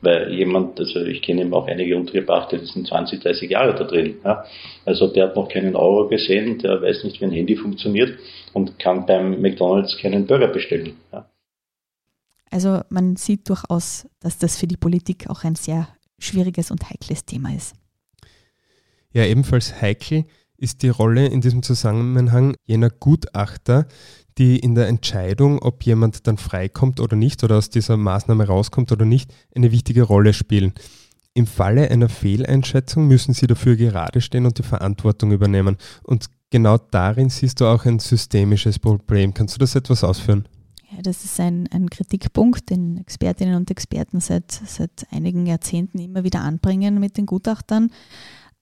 Weil 0.00 0.32
jemand, 0.32 0.78
also 0.78 1.00
ich 1.04 1.22
kenne 1.22 1.42
eben 1.42 1.52
auch 1.52 1.66
einige 1.66 1.96
Untergebrachte, 1.96 2.58
die 2.58 2.66
sind 2.66 2.86
20, 2.86 3.20
30 3.20 3.50
Jahre 3.50 3.74
da 3.74 3.84
drin. 3.84 4.16
Ja. 4.24 4.44
Also 4.84 5.08
der 5.08 5.24
hat 5.24 5.36
noch 5.36 5.48
keinen 5.48 5.74
Euro 5.74 6.08
gesehen, 6.08 6.58
der 6.58 6.80
weiß 6.80 7.02
nicht, 7.04 7.20
wie 7.20 7.24
ein 7.24 7.32
Handy 7.32 7.56
funktioniert 7.56 8.16
und 8.52 8.78
kann 8.78 9.06
beim 9.06 9.40
McDonalds 9.40 9.98
keinen 9.98 10.26
Burger 10.26 10.48
bestellen. 10.48 10.94
Ja. 11.12 11.28
Also 12.50 12.80
man 12.90 13.16
sieht 13.16 13.48
durchaus, 13.48 14.08
dass 14.20 14.38
das 14.38 14.56
für 14.56 14.66
die 14.66 14.76
Politik 14.76 15.28
auch 15.28 15.42
ein 15.44 15.56
sehr 15.56 15.88
schwieriges 16.18 16.70
und 16.70 16.88
heikles 16.88 17.24
Thema 17.24 17.54
ist. 17.54 17.74
Ja, 19.12 19.24
ebenfalls 19.24 19.80
heikel 19.80 20.26
ist 20.58 20.82
die 20.82 20.88
Rolle 20.88 21.26
in 21.26 21.40
diesem 21.40 21.62
Zusammenhang 21.62 22.54
jener 22.66 22.90
Gutachter, 22.90 23.86
die 24.36 24.58
in 24.58 24.74
der 24.74 24.88
Entscheidung, 24.88 25.60
ob 25.60 25.84
jemand 25.84 26.26
dann 26.26 26.36
freikommt 26.36 27.00
oder 27.00 27.16
nicht 27.16 27.42
oder 27.42 27.56
aus 27.56 27.70
dieser 27.70 27.96
Maßnahme 27.96 28.46
rauskommt 28.46 28.92
oder 28.92 29.04
nicht, 29.04 29.32
eine 29.54 29.72
wichtige 29.72 30.02
Rolle 30.02 30.32
spielen. 30.32 30.74
Im 31.34 31.46
Falle 31.46 31.90
einer 31.90 32.08
Fehleinschätzung 32.08 33.06
müssen 33.06 33.32
sie 33.32 33.46
dafür 33.46 33.76
gerade 33.76 34.20
stehen 34.20 34.46
und 34.46 34.58
die 34.58 34.62
Verantwortung 34.64 35.32
übernehmen. 35.32 35.76
Und 36.02 36.26
genau 36.50 36.78
darin 36.78 37.30
siehst 37.30 37.60
du 37.60 37.66
auch 37.66 37.84
ein 37.84 38.00
systemisches 38.00 38.78
Problem. 38.78 39.34
Kannst 39.34 39.54
du 39.54 39.58
das 39.58 39.74
etwas 39.74 40.02
ausführen? 40.02 40.48
Ja, 40.90 41.02
das 41.02 41.24
ist 41.24 41.38
ein, 41.38 41.68
ein 41.70 41.90
Kritikpunkt, 41.90 42.70
den 42.70 42.96
Expertinnen 42.96 43.56
und 43.56 43.70
Experten 43.70 44.20
seit, 44.20 44.50
seit 44.50 45.06
einigen 45.10 45.46
Jahrzehnten 45.46 45.98
immer 45.98 46.24
wieder 46.24 46.40
anbringen 46.40 46.98
mit 46.98 47.18
den 47.18 47.26
Gutachtern. 47.26 47.90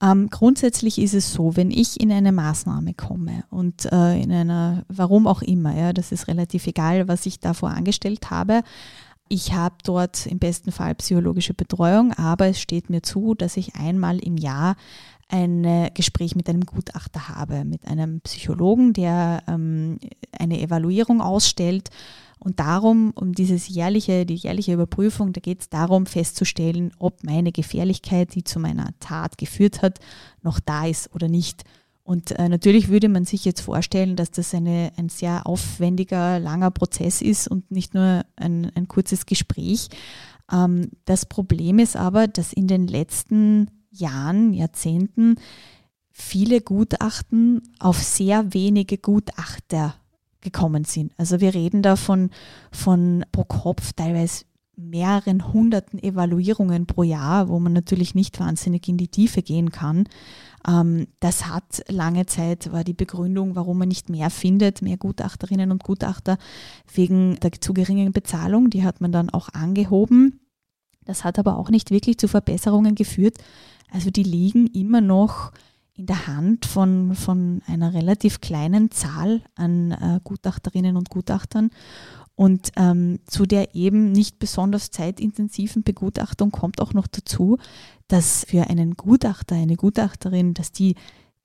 Ähm, 0.02 0.28
grundsätzlich 0.28 0.98
ist 0.98 1.14
es 1.14 1.32
so, 1.32 1.56
wenn 1.56 1.70
ich 1.70 1.98
in 2.00 2.12
eine 2.12 2.32
Maßnahme 2.32 2.92
komme 2.92 3.44
und 3.48 3.86
äh, 3.90 4.20
in 4.20 4.30
einer, 4.30 4.84
warum 4.88 5.26
auch 5.26 5.40
immer, 5.40 5.74
ja, 5.74 5.92
das 5.94 6.12
ist 6.12 6.28
relativ 6.28 6.66
egal, 6.66 7.08
was 7.08 7.24
ich 7.24 7.40
davor 7.40 7.70
angestellt 7.70 8.30
habe, 8.30 8.62
ich 9.28 9.54
habe 9.54 9.76
dort 9.82 10.26
im 10.26 10.38
besten 10.38 10.70
Fall 10.70 10.94
psychologische 10.96 11.54
Betreuung, 11.54 12.12
aber 12.12 12.46
es 12.46 12.60
steht 12.60 12.90
mir 12.90 13.02
zu, 13.02 13.34
dass 13.34 13.56
ich 13.56 13.74
einmal 13.74 14.18
im 14.18 14.36
Jahr 14.36 14.76
ein 15.28 15.90
Gespräch 15.94 16.36
mit 16.36 16.48
einem 16.48 16.64
Gutachter 16.64 17.28
habe, 17.28 17.64
mit 17.64 17.86
einem 17.88 18.20
Psychologen, 18.20 18.92
der 18.92 19.42
ähm, 19.48 19.98
eine 20.38 20.60
Evaluierung 20.60 21.20
ausstellt 21.20 21.90
und 22.38 22.60
darum, 22.60 23.12
um 23.14 23.32
dieses 23.32 23.68
jährliche, 23.68 24.26
die 24.26 24.34
jährliche 24.34 24.74
Überprüfung, 24.74 25.32
da 25.32 25.40
geht 25.40 25.62
es 25.62 25.68
darum 25.68 26.06
festzustellen, 26.06 26.92
ob 26.98 27.24
meine 27.24 27.50
Gefährlichkeit, 27.50 28.34
die 28.34 28.44
zu 28.44 28.60
meiner 28.60 28.90
Tat 29.00 29.38
geführt 29.38 29.82
hat, 29.82 29.98
noch 30.42 30.60
da 30.60 30.86
ist 30.86 31.14
oder 31.14 31.28
nicht. 31.28 31.64
Und 32.02 32.32
äh, 32.38 32.48
natürlich 32.48 32.88
würde 32.88 33.08
man 33.08 33.24
sich 33.24 33.44
jetzt 33.44 33.62
vorstellen, 33.62 34.14
dass 34.14 34.30
das 34.30 34.54
eine, 34.54 34.92
ein 34.96 35.08
sehr 35.08 35.46
aufwendiger, 35.46 36.38
langer 36.38 36.70
Prozess 36.70 37.20
ist 37.20 37.48
und 37.48 37.70
nicht 37.72 37.94
nur 37.94 38.24
ein, 38.36 38.70
ein 38.76 38.86
kurzes 38.86 39.26
Gespräch. 39.26 39.88
Ähm, 40.52 40.90
das 41.04 41.26
Problem 41.26 41.80
ist 41.80 41.96
aber, 41.96 42.28
dass 42.28 42.52
in 42.52 42.68
den 42.68 42.86
letzten 42.86 43.70
Jahren, 43.90 44.52
Jahrzehnten 44.52 45.36
viele 46.12 46.60
Gutachten 46.60 47.62
auf 47.80 47.98
sehr 47.98 48.54
wenige 48.54 48.98
Gutachter 48.98 49.94
gekommen 50.50 50.84
sind. 50.84 51.12
Also 51.18 51.40
wir 51.40 51.54
reden 51.54 51.82
da 51.82 51.96
von, 51.96 52.30
von 52.70 53.24
pro 53.32 53.44
Kopf 53.44 53.92
teilweise 53.92 54.44
mehreren 54.76 55.52
hunderten 55.52 56.02
Evaluierungen 56.02 56.86
pro 56.86 57.02
Jahr, 57.02 57.48
wo 57.48 57.58
man 57.58 57.72
natürlich 57.72 58.14
nicht 58.14 58.38
wahnsinnig 58.38 58.86
in 58.88 58.98
die 58.98 59.08
Tiefe 59.08 59.42
gehen 59.42 59.72
kann. 59.72 60.04
Ähm, 60.68 61.08
das 61.18 61.48
hat 61.48 61.82
lange 61.88 62.26
Zeit, 62.26 62.72
war 62.72 62.84
die 62.84 62.94
Begründung, 62.94 63.56
warum 63.56 63.78
man 63.78 63.88
nicht 63.88 64.10
mehr 64.10 64.30
findet, 64.30 64.82
mehr 64.82 64.98
Gutachterinnen 64.98 65.72
und 65.72 65.82
Gutachter 65.82 66.38
wegen 66.94 67.40
der 67.40 67.52
zu 67.52 67.72
geringen 67.72 68.12
Bezahlung. 68.12 68.70
Die 68.70 68.84
hat 68.84 69.00
man 69.00 69.12
dann 69.12 69.30
auch 69.30 69.48
angehoben. 69.48 70.40
Das 71.04 71.24
hat 71.24 71.38
aber 71.38 71.56
auch 71.56 71.70
nicht 71.70 71.90
wirklich 71.90 72.18
zu 72.18 72.28
Verbesserungen 72.28 72.94
geführt. 72.94 73.38
Also 73.90 74.10
die 74.10 74.24
liegen 74.24 74.66
immer 74.66 75.00
noch 75.00 75.52
in 75.96 76.06
der 76.06 76.26
Hand 76.26 76.66
von, 76.66 77.14
von 77.14 77.62
einer 77.66 77.94
relativ 77.94 78.40
kleinen 78.40 78.90
Zahl 78.90 79.42
an 79.54 79.92
äh, 79.92 80.20
Gutachterinnen 80.22 80.96
und 80.96 81.10
Gutachtern. 81.10 81.70
Und 82.34 82.70
ähm, 82.76 83.20
zu 83.26 83.46
der 83.46 83.74
eben 83.74 84.12
nicht 84.12 84.38
besonders 84.38 84.90
zeitintensiven 84.90 85.82
Begutachtung 85.82 86.50
kommt 86.50 86.82
auch 86.82 86.92
noch 86.92 87.06
dazu, 87.06 87.56
dass 88.08 88.44
für 88.44 88.68
einen 88.68 88.94
Gutachter, 88.94 89.54
eine 89.54 89.76
Gutachterin, 89.76 90.52
dass 90.52 90.70
die 90.70 90.96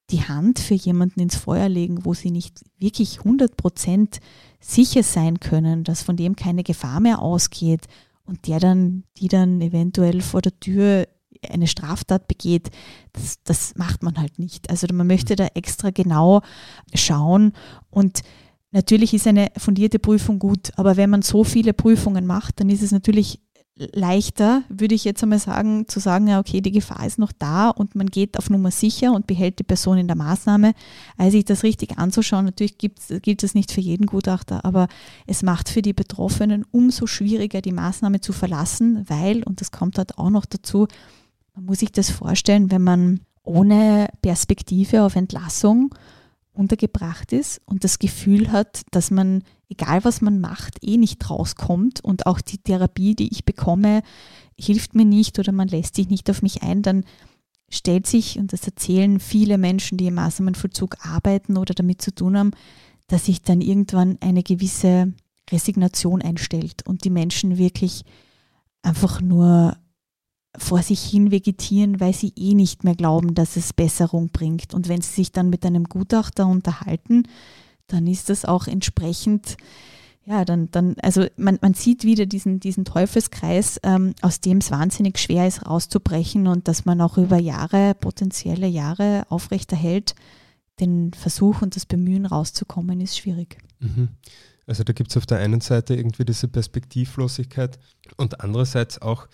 die 0.09 0.23
Hand 0.23 0.59
für 0.59 0.73
jemanden 0.73 1.21
ins 1.21 1.37
Feuer 1.37 1.69
legen, 1.69 2.03
wo 2.03 2.13
sie 2.13 2.31
nicht 2.31 2.65
wirklich 2.77 3.19
100 3.19 3.55
Prozent 3.55 4.19
sicher 4.59 5.03
sein 5.03 5.39
können, 5.39 5.85
dass 5.85 6.03
von 6.03 6.17
dem 6.17 6.35
keine 6.35 6.63
Gefahr 6.63 6.99
mehr 6.99 7.21
ausgeht 7.21 7.87
und 8.25 8.47
der 8.47 8.59
dann, 8.59 9.03
die 9.17 9.29
dann 9.29 9.61
eventuell 9.61 10.21
vor 10.21 10.41
der 10.41 10.59
Tür 10.59 11.07
eine 11.49 11.67
Straftat 11.67 12.27
begeht, 12.27 12.69
das, 13.13 13.39
das 13.43 13.75
macht 13.75 14.03
man 14.03 14.17
halt 14.17 14.39
nicht. 14.39 14.69
Also 14.69 14.87
man 14.93 15.07
möchte 15.07 15.35
da 15.35 15.47
extra 15.53 15.89
genau 15.89 16.41
schauen 16.93 17.53
und 17.89 18.21
Natürlich 18.73 19.13
ist 19.13 19.27
eine 19.27 19.49
fundierte 19.57 19.99
Prüfung 19.99 20.39
gut, 20.39 20.71
aber 20.77 20.95
wenn 20.95 21.09
man 21.09 21.23
so 21.23 21.43
viele 21.43 21.73
Prüfungen 21.73 22.25
macht, 22.25 22.61
dann 22.61 22.69
ist 22.69 22.81
es 22.81 22.93
natürlich 22.93 23.41
leichter, 23.75 24.63
würde 24.69 24.95
ich 24.95 25.03
jetzt 25.03 25.23
einmal 25.23 25.39
sagen, 25.39 25.87
zu 25.87 25.99
sagen, 25.99 26.27
ja, 26.27 26.39
okay, 26.39 26.61
die 26.61 26.71
Gefahr 26.71 27.05
ist 27.05 27.19
noch 27.19 27.31
da 27.31 27.69
und 27.69 27.95
man 27.95 28.07
geht 28.07 28.37
auf 28.37 28.49
Nummer 28.49 28.71
sicher 28.71 29.13
und 29.13 29.27
behält 29.27 29.59
die 29.59 29.63
Person 29.63 29.97
in 29.97 30.07
der 30.07 30.15
Maßnahme, 30.15 30.73
als 31.17 31.31
sich 31.31 31.45
das 31.45 31.63
richtig 31.63 31.97
anzuschauen. 31.97 32.45
Natürlich 32.45 32.77
gilt 32.77 33.43
das 33.43 33.55
nicht 33.55 33.71
für 33.71 33.81
jeden 33.81 34.05
Gutachter, 34.05 34.63
aber 34.65 34.87
es 35.25 35.41
macht 35.41 35.69
für 35.69 35.81
die 35.81 35.93
Betroffenen 35.93 36.65
umso 36.71 37.07
schwieriger, 37.07 37.61
die 37.61 37.71
Maßnahme 37.71 38.21
zu 38.21 38.33
verlassen, 38.33 39.05
weil, 39.07 39.43
und 39.43 39.61
das 39.61 39.71
kommt 39.71 39.97
halt 39.97 40.17
auch 40.17 40.29
noch 40.29 40.45
dazu, 40.45 40.87
man 41.53 41.65
muss 41.65 41.79
sich 41.79 41.91
das 41.91 42.09
vorstellen, 42.09 42.71
wenn 42.71 42.83
man 42.83 43.21
ohne 43.43 44.07
Perspektive 44.21 45.03
auf 45.03 45.15
Entlassung 45.15 45.93
untergebracht 46.53 47.31
ist 47.33 47.61
und 47.65 47.83
das 47.83 47.99
Gefühl 47.99 48.51
hat, 48.51 48.81
dass 48.91 49.09
man, 49.09 49.43
egal 49.69 50.03
was 50.03 50.21
man 50.21 50.39
macht, 50.39 50.83
eh 50.83 50.97
nicht 50.97 51.29
rauskommt 51.29 52.01
und 52.01 52.25
auch 52.25 52.41
die 52.41 52.57
Therapie, 52.57 53.15
die 53.15 53.31
ich 53.31 53.45
bekomme, 53.45 54.01
hilft 54.59 54.95
mir 54.95 55.05
nicht 55.05 55.39
oder 55.39 55.51
man 55.51 55.67
lässt 55.67 55.95
sich 55.95 56.09
nicht 56.09 56.29
auf 56.29 56.41
mich 56.41 56.61
ein, 56.61 56.81
dann 56.81 57.05
stellt 57.69 58.05
sich, 58.05 58.37
und 58.37 58.51
das 58.51 58.65
erzählen 58.65 59.19
viele 59.19 59.57
Menschen, 59.57 59.97
die 59.97 60.07
im 60.07 60.15
Maßnahmenvollzug 60.15 60.97
arbeiten 61.05 61.57
oder 61.57 61.73
damit 61.73 62.01
zu 62.01 62.13
tun 62.13 62.37
haben, 62.37 62.51
dass 63.07 63.25
sich 63.25 63.41
dann 63.41 63.61
irgendwann 63.61 64.17
eine 64.19 64.43
gewisse 64.43 65.13
Resignation 65.49 66.21
einstellt 66.21 66.85
und 66.85 67.05
die 67.05 67.09
Menschen 67.09 67.57
wirklich 67.57 68.03
einfach 68.83 69.21
nur 69.21 69.77
vor 70.57 70.83
sich 70.83 71.01
hin 71.01 71.31
vegetieren, 71.31 71.99
weil 71.99 72.13
sie 72.13 72.33
eh 72.35 72.53
nicht 72.53 72.83
mehr 72.83 72.95
glauben, 72.95 73.33
dass 73.35 73.55
es 73.55 73.73
Besserung 73.73 74.29
bringt. 74.29 74.73
Und 74.73 74.89
wenn 74.89 75.01
sie 75.01 75.13
sich 75.13 75.31
dann 75.31 75.49
mit 75.49 75.65
einem 75.65 75.85
Gutachter 75.85 76.47
unterhalten, 76.47 77.23
dann 77.87 78.07
ist 78.07 78.29
das 78.29 78.45
auch 78.45 78.67
entsprechend, 78.67 79.57
ja, 80.25 80.45
dann, 80.45 80.69
dann 80.71 80.95
also 81.01 81.25
man, 81.37 81.57
man 81.61 81.73
sieht 81.73 82.03
wieder 82.03 82.25
diesen, 82.25 82.59
diesen 82.59 82.85
Teufelskreis, 82.85 83.79
ähm, 83.83 84.13
aus 84.21 84.41
dem 84.41 84.57
es 84.57 84.71
wahnsinnig 84.71 85.19
schwer 85.19 85.47
ist, 85.47 85.65
rauszubrechen 85.65 86.47
und 86.47 86.67
dass 86.67 86.85
man 86.85 87.01
auch 87.01 87.17
über 87.17 87.37
Jahre, 87.37 87.95
potenzielle 87.95 88.67
Jahre 88.67 89.25
aufrechterhält, 89.29 90.15
den 90.79 91.13
Versuch 91.13 91.61
und 91.61 91.75
das 91.75 91.85
Bemühen 91.85 92.25
rauszukommen, 92.25 92.99
ist 93.01 93.17
schwierig. 93.17 93.57
Mhm. 93.79 94.09
Also 94.67 94.83
da 94.83 94.93
gibt 94.93 95.11
es 95.11 95.17
auf 95.17 95.25
der 95.25 95.39
einen 95.39 95.61
Seite 95.61 95.95
irgendwie 95.95 96.25
diese 96.25 96.47
Perspektivlosigkeit 96.47 97.79
und 98.17 98.41
andererseits 98.41 99.01
auch 99.01 99.27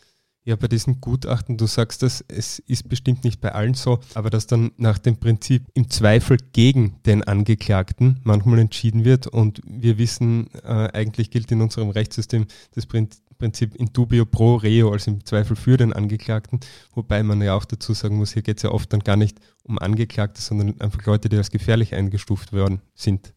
ja, 0.48 0.56
bei 0.56 0.70
diesen 0.70 1.02
Gutachten, 1.02 1.58
du 1.58 1.68
sagst 1.68 2.04
das, 2.04 2.24
es 2.30 2.60
ist 2.60 2.88
bestimmt 2.88 3.26
nicht 3.26 3.42
bei 3.42 3.52
allen 3.52 3.74
so, 3.74 4.00
aber 4.14 4.30
dass 4.30 4.48
dann 4.48 4.72
nach 4.78 4.98
dem 4.98 5.18
Prinzip 5.18 5.66
im 5.74 5.90
Zweifel 5.90 6.38
gegen 6.54 6.96
den 7.06 7.22
Angeklagten 7.22 8.22
manchmal 8.24 8.60
entschieden 8.60 9.04
wird 9.04 9.28
und 9.28 9.60
wir 9.68 9.98
wissen, 9.98 10.48
äh, 10.64 10.88
eigentlich 10.94 11.32
gilt 11.32 11.52
in 11.52 11.60
unserem 11.60 11.90
Rechtssystem 11.90 12.46
das 12.74 12.86
Prinzip 12.86 13.76
in 13.76 13.88
dubio 13.92 14.26
pro 14.26 14.56
reo, 14.56 14.94
also 14.94 15.12
im 15.12 15.26
Zweifel 15.26 15.58
für 15.58 15.76
den 15.76 15.92
Angeklagten, 15.92 16.62
wobei 16.96 17.24
man 17.24 17.42
ja 17.42 17.54
auch 17.54 17.66
dazu 17.66 17.94
sagen 17.94 18.16
muss, 18.16 18.32
hier 18.32 18.42
geht 18.42 18.56
es 18.56 18.64
ja 18.64 18.72
oft 18.72 18.94
dann 18.94 19.02
gar 19.02 19.18
nicht 19.18 19.42
um 19.64 19.78
Angeklagte, 19.78 20.42
sondern 20.42 20.80
einfach 20.80 21.06
Leute, 21.06 21.28
die 21.28 21.36
als 21.36 21.52
gefährlich 21.52 21.94
eingestuft 21.94 22.54
worden 22.54 22.80
sind. 22.96 23.34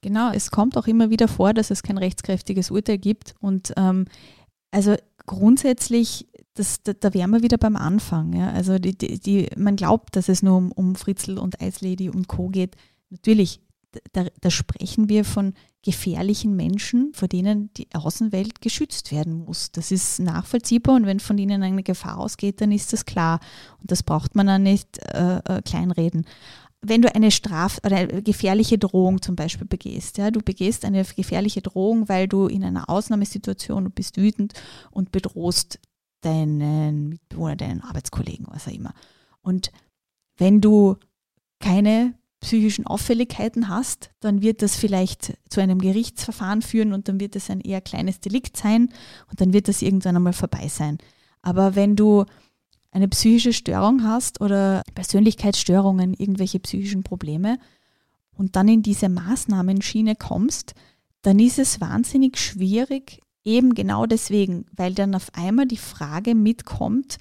Genau, 0.00 0.32
es 0.32 0.50
kommt 0.50 0.78
auch 0.78 0.86
immer 0.86 1.10
wieder 1.10 1.28
vor, 1.28 1.52
dass 1.52 1.70
es 1.70 1.82
kein 1.82 1.98
rechtskräftiges 1.98 2.70
Urteil 2.70 2.96
gibt 2.96 3.34
und 3.40 3.74
ähm, 3.76 4.06
also 4.70 4.96
grundsätzlich 5.26 6.26
das, 6.54 6.82
da, 6.82 6.92
da 6.92 7.12
wären 7.14 7.30
wir 7.30 7.42
wieder 7.42 7.58
beim 7.58 7.76
Anfang. 7.76 8.32
Ja? 8.32 8.50
Also 8.50 8.78
die, 8.78 8.96
die, 8.96 9.18
die, 9.18 9.48
man 9.56 9.76
glaubt, 9.76 10.16
dass 10.16 10.28
es 10.28 10.42
nur 10.42 10.56
um, 10.56 10.72
um 10.72 10.94
Fritzl 10.94 11.38
und 11.38 11.60
Eislady 11.60 12.08
und 12.08 12.28
Co. 12.28 12.48
geht. 12.48 12.76
Natürlich, 13.10 13.60
da, 14.12 14.26
da 14.40 14.50
sprechen 14.50 15.08
wir 15.08 15.24
von 15.24 15.54
gefährlichen 15.82 16.56
Menschen, 16.56 17.12
vor 17.12 17.28
denen 17.28 17.70
die 17.74 17.88
Außenwelt 17.92 18.62
geschützt 18.62 19.12
werden 19.12 19.34
muss. 19.44 19.70
Das 19.70 19.90
ist 19.90 20.18
nachvollziehbar 20.18 20.96
und 20.96 21.06
wenn 21.06 21.20
von 21.20 21.36
ihnen 21.36 21.62
eine 21.62 21.82
Gefahr 21.82 22.18
ausgeht, 22.18 22.60
dann 22.60 22.72
ist 22.72 22.92
das 22.92 23.04
klar. 23.04 23.40
Und 23.80 23.90
das 23.90 24.02
braucht 24.02 24.34
man 24.34 24.46
dann 24.46 24.62
nicht 24.62 24.98
äh, 25.12 25.38
äh, 25.38 25.62
kleinreden 25.62 26.24
wenn 26.86 27.00
du 27.02 27.14
eine 27.14 27.30
Straf- 27.30 27.80
oder 27.84 27.96
eine 27.96 28.22
gefährliche 28.22 28.78
Drohung 28.78 29.22
zum 29.22 29.36
Beispiel 29.36 29.66
begehst, 29.66 30.18
ja, 30.18 30.30
du 30.30 30.40
begehst 30.40 30.84
eine 30.84 31.04
gefährliche 31.04 31.62
Drohung, 31.62 32.08
weil 32.08 32.28
du 32.28 32.46
in 32.46 32.62
einer 32.62 32.90
Ausnahmesituation 32.90 33.90
bist 33.90 34.18
wütend 34.18 34.52
und 34.90 35.10
bedrohst 35.10 35.78
deinen 36.24 37.10
Mitbewohner, 37.10 37.56
deinen 37.56 37.80
Arbeitskollegen, 37.82 38.46
was 38.48 38.68
auch 38.68 38.72
immer. 38.72 38.94
Und 39.42 39.70
wenn 40.36 40.60
du 40.60 40.96
keine 41.60 42.14
psychischen 42.40 42.86
Auffälligkeiten 42.86 43.68
hast, 43.68 44.10
dann 44.20 44.42
wird 44.42 44.60
das 44.60 44.76
vielleicht 44.76 45.34
zu 45.48 45.60
einem 45.60 45.78
Gerichtsverfahren 45.80 46.62
führen 46.62 46.92
und 46.92 47.08
dann 47.08 47.18
wird 47.18 47.36
es 47.36 47.48
ein 47.48 47.60
eher 47.60 47.80
kleines 47.80 48.20
Delikt 48.20 48.56
sein 48.56 48.90
und 49.30 49.40
dann 49.40 49.52
wird 49.52 49.68
das 49.68 49.80
irgendwann 49.80 50.16
einmal 50.16 50.34
vorbei 50.34 50.68
sein. 50.68 50.98
Aber 51.40 51.74
wenn 51.74 51.96
du 51.96 52.24
eine 52.90 53.08
psychische 53.08 53.52
Störung 53.52 54.04
hast 54.04 54.40
oder 54.40 54.82
Persönlichkeitsstörungen, 54.94 56.14
irgendwelche 56.14 56.60
psychischen 56.60 57.02
Probleme 57.02 57.58
und 58.36 58.56
dann 58.56 58.68
in 58.68 58.82
diese 58.82 59.08
Maßnahmenschiene 59.08 60.14
kommst, 60.14 60.74
dann 61.22 61.38
ist 61.38 61.58
es 61.58 61.80
wahnsinnig 61.80 62.38
schwierig, 62.38 63.20
Eben 63.44 63.74
genau 63.74 64.06
deswegen, 64.06 64.66
weil 64.72 64.94
dann 64.94 65.14
auf 65.14 65.34
einmal 65.34 65.66
die 65.66 65.76
Frage 65.76 66.34
mitkommt, 66.34 67.18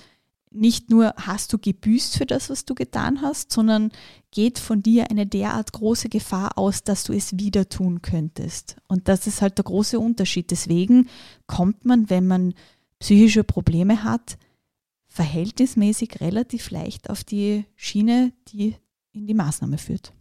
nicht 0.54 0.90
nur 0.90 1.14
hast 1.18 1.52
du 1.52 1.58
gebüßt 1.58 2.18
für 2.18 2.26
das, 2.26 2.50
was 2.50 2.66
du 2.66 2.76
getan 2.76 3.22
hast, 3.22 3.52
sondern 3.52 3.92
geht 4.32 4.60
von 4.60 4.84
dir 4.84 5.10
eine 5.10 5.26
derart 5.26 5.74
große 5.74 6.10
Gefahr 6.10 6.58
aus, 6.58 6.84
dass 6.84 7.04
du 7.04 7.14
es 7.14 7.38
wieder 7.38 7.68
tun 7.70 8.02
könntest. 8.02 8.78
Und 8.88 9.08
das 9.08 9.28
ist 9.28 9.42
halt 9.42 9.58
der 9.58 9.66
große 9.66 10.00
Unterschied. 10.00 10.52
Deswegen 10.52 11.10
kommt 11.48 11.86
man, 11.86 12.10
wenn 12.10 12.28
man 12.28 12.54
psychische 13.00 13.44
Probleme 13.44 14.04
hat, 14.04 14.38
verhältnismäßig 15.08 16.22
relativ 16.22 16.72
leicht 16.72 17.10
auf 17.10 17.24
die 17.24 17.66
Schiene, 17.76 18.32
die 18.50 18.76
in 19.12 19.28
die 19.28 19.34
Maßnahme 19.34 19.78
führt. 19.78 20.14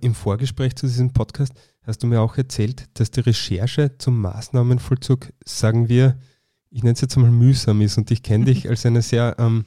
Im 0.00 0.14
Vorgespräch 0.14 0.76
zu 0.76 0.86
diesem 0.86 1.12
Podcast 1.12 1.52
hast 1.82 2.02
du 2.02 2.06
mir 2.06 2.20
auch 2.20 2.36
erzählt, 2.36 2.86
dass 2.94 3.10
die 3.10 3.20
Recherche 3.20 3.96
zum 3.98 4.20
Maßnahmenvollzug, 4.20 5.32
sagen 5.44 5.88
wir, 5.88 6.16
ich 6.70 6.82
nenne 6.82 6.94
es 6.94 7.00
jetzt 7.00 7.16
einmal 7.16 7.32
mühsam 7.32 7.80
ist 7.80 7.98
und 7.98 8.10
ich 8.10 8.22
kenne 8.22 8.44
dich 8.44 8.68
als 8.68 8.86
eine 8.86 9.02
sehr 9.02 9.36
ähm, 9.38 9.64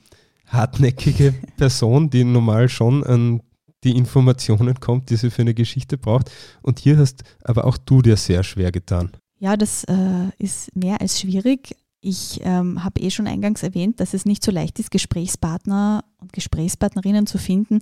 hartnäckige 0.47 1.33
Person, 1.57 2.09
die 2.09 2.23
normal 2.23 2.69
schon 2.69 3.03
an 3.03 3.41
die 3.83 3.97
Informationen 3.97 4.79
kommt, 4.79 5.09
die 5.09 5.15
sie 5.15 5.31
für 5.31 5.41
eine 5.41 5.53
Geschichte 5.53 5.97
braucht. 5.97 6.31
Und 6.61 6.79
hier 6.79 6.97
hast 6.97 7.23
aber 7.43 7.65
auch 7.65 7.77
du 7.77 8.01
dir 8.01 8.15
sehr 8.15 8.43
schwer 8.43 8.71
getan. 8.71 9.11
Ja, 9.39 9.57
das 9.57 9.83
äh, 9.85 10.29
ist 10.37 10.75
mehr 10.75 11.01
als 11.01 11.19
schwierig. 11.19 11.75
Ich 12.03 12.39
ähm, 12.41 12.83
habe 12.83 12.99
eh 12.99 13.11
schon 13.11 13.27
eingangs 13.27 13.61
erwähnt, 13.61 13.99
dass 13.99 14.15
es 14.15 14.25
nicht 14.25 14.43
so 14.43 14.51
leicht 14.51 14.79
ist, 14.79 14.89
Gesprächspartner 14.89 16.03
und 16.17 16.33
Gesprächspartnerinnen 16.33 17.27
zu 17.27 17.37
finden, 17.37 17.77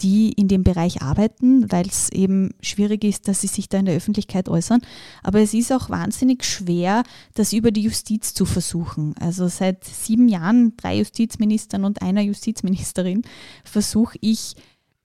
die 0.00 0.30
in 0.30 0.46
dem 0.46 0.62
Bereich 0.62 1.02
arbeiten, 1.02 1.72
weil 1.72 1.84
es 1.84 2.08
eben 2.10 2.54
schwierig 2.60 3.02
ist, 3.02 3.26
dass 3.26 3.40
sie 3.40 3.48
sich 3.48 3.68
da 3.68 3.78
in 3.78 3.86
der 3.86 3.96
Öffentlichkeit 3.96 4.48
äußern. 4.48 4.80
Aber 5.24 5.40
es 5.40 5.54
ist 5.54 5.72
auch 5.72 5.90
wahnsinnig 5.90 6.44
schwer, 6.44 7.02
das 7.34 7.52
über 7.52 7.72
die 7.72 7.82
Justiz 7.82 8.32
zu 8.32 8.44
versuchen. 8.44 9.16
Also 9.18 9.48
seit 9.48 9.82
sieben 9.82 10.28
Jahren, 10.28 10.76
drei 10.76 10.98
Justizministern 10.98 11.84
und 11.84 12.00
einer 12.00 12.22
Justizministerin, 12.22 13.22
versuche 13.64 14.16
ich 14.20 14.54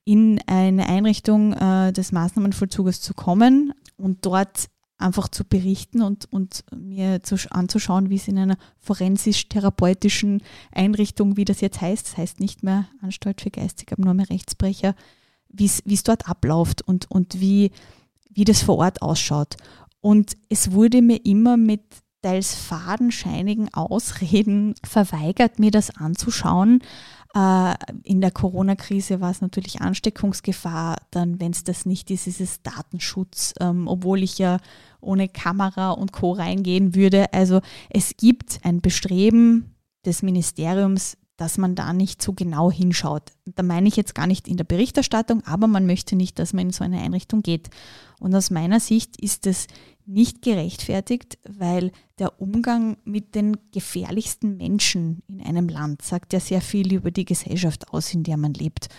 in 0.06 0.40
eine 0.46 0.88
Einrichtung 0.88 1.54
äh, 1.54 1.92
des 1.92 2.12
Maßnahmenvollzuges 2.12 3.02
zu 3.02 3.16
kommen 3.16 3.74
und 3.98 4.28
dort 4.28 4.70
einfach 5.00 5.30
zu 5.30 5.46
berichten 5.46 6.02
und, 6.02 6.32
und 6.32 6.64
mir 6.76 7.24
zu, 7.24 7.38
anzuschauen, 7.50 8.10
wie 8.10 8.18
es 8.18 8.28
in 8.28 8.38
einer 8.38 8.58
forensisch-therapeutischen 8.80 10.44
Einrichtung, 10.72 11.38
wie 11.38 11.46
das 11.46 11.62
jetzt 11.62 11.82
heißt, 11.82 12.08
das 12.08 12.18
heißt 12.18 12.40
nicht 12.40 12.64
mehr 12.64 12.88
Anstalt 13.02 13.42
für 13.42 13.50
geistig 13.50 13.92
abnorme 13.92 14.30
Rechtsbrecher, 14.30 14.96
wie 15.50 15.66
es 15.66 16.04
dort 16.04 16.30
abläuft 16.30 16.82
und, 16.82 17.10
und 17.10 17.40
wie, 17.40 17.72
wie 18.30 18.44
das 18.44 18.62
vor 18.62 18.78
Ort 18.78 19.02
ausschaut. 19.02 19.56
Und 20.02 20.38
es 20.50 20.72
wurde 20.74 21.02
mir 21.02 21.26
immer 21.26 21.58
mit 21.58 21.82
teils 22.22 22.54
fadenscheinigen 22.54 23.74
Ausreden 23.74 24.76
verweigert, 24.84 25.60
mir 25.60 25.72
das 25.72 25.96
anzuschauen, 25.96 26.82
in 27.34 28.22
der 28.22 28.32
Corona-Krise 28.32 29.22
war 29.22 29.30
es 29.30 29.42
natürlich 29.42 29.82
Ansteckungsgefahr. 29.82 30.98
Dann, 31.12 31.40
wenn 31.40 31.52
es 31.52 31.64
das 31.64 31.86
nicht 31.86 32.10
ist, 32.10 32.26
ist 32.26 32.42
es 32.42 32.64
Datenschutz, 32.64 33.54
ähm, 33.60 33.88
obwohl 33.88 34.24
ich 34.24 34.40
ja 34.40 34.58
ohne 35.00 35.30
Kamera 35.30 35.92
und 35.92 36.12
Co. 36.12 36.32
reingehen 36.32 36.96
würde. 36.96 37.32
Also 37.32 37.62
es 37.90 38.18
gibt 38.18 38.60
ein 38.64 38.82
Bestreben 38.82 39.76
des 40.06 40.24
Ministeriums, 40.24 41.18
dass 41.40 41.58
man 41.58 41.74
da 41.74 41.94
nicht 41.94 42.22
so 42.22 42.34
genau 42.34 42.70
hinschaut. 42.70 43.32
Da 43.46 43.64
meine 43.64 43.88
ich 43.88 43.96
jetzt 43.96 44.14
gar 44.14 44.28
nicht 44.28 44.46
in 44.50 44.58
der 44.58 44.66
Berichterstattung, 44.66 45.42
aber 45.46 45.68
man 45.68 45.86
möchte 45.86 46.18
nicht, 46.18 46.38
dass 46.38 46.52
man 46.52 46.66
in 46.66 46.74
so 46.74 46.84
eine 46.84 47.00
Einrichtung 47.00 47.44
geht. 47.44 47.70
Und 48.20 48.36
aus 48.36 48.52
meiner 48.52 48.82
Sicht 48.82 49.20
ist 49.22 49.48
es 49.48 49.68
nicht 50.06 50.42
gerechtfertigt, 50.42 51.38
weil 51.48 51.94
der 52.18 52.42
Umgang 52.42 52.98
mit 53.06 53.36
den 53.36 53.56
gefährlichsten 53.72 54.58
Menschen 54.58 55.24
in 55.28 55.42
einem 55.42 55.70
Land 55.70 56.02
sagt 56.02 56.34
ja 56.34 56.42
sehr 56.42 56.60
viel 56.60 56.94
über 56.94 57.10
die 57.10 57.24
Gesellschaft 57.26 57.94
aus, 57.94 58.14
in 58.14 58.24
der 58.24 58.36
man 58.36 58.54
lebt. 58.54 58.90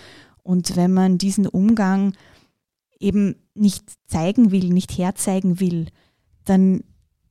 Und 0.42 0.76
wenn 0.76 0.94
man 0.94 1.18
diesen 1.18 1.46
Umgang 1.46 2.14
eben 2.98 3.34
nicht 3.54 3.84
zeigen 4.06 4.50
will, 4.50 4.70
nicht 4.70 4.96
herzeigen 4.96 5.60
will, 5.60 5.88
dann 6.46 6.84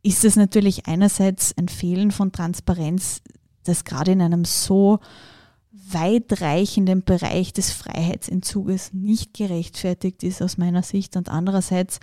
ist 0.04 0.24
es 0.24 0.36
natürlich 0.36 0.86
einerseits 0.86 1.58
ein 1.58 1.68
Fehlen 1.68 2.12
von 2.12 2.32
Transparenz, 2.32 3.24
das 3.70 3.86
gerade 3.86 4.12
in 4.12 4.22
einem 4.22 4.46
so 4.46 5.00
weitreichenden 5.72 7.04
Bereich 7.04 7.54
des 7.54 7.72
Freiheitsentzuges 7.72 8.94
nicht 8.94 9.34
gerechtfertigt 9.34 10.24
ist 10.24 10.42
aus 10.42 10.58
meiner 10.58 10.84
Sicht 10.84 11.16
und 11.16 11.30
andererseits, 11.30 12.00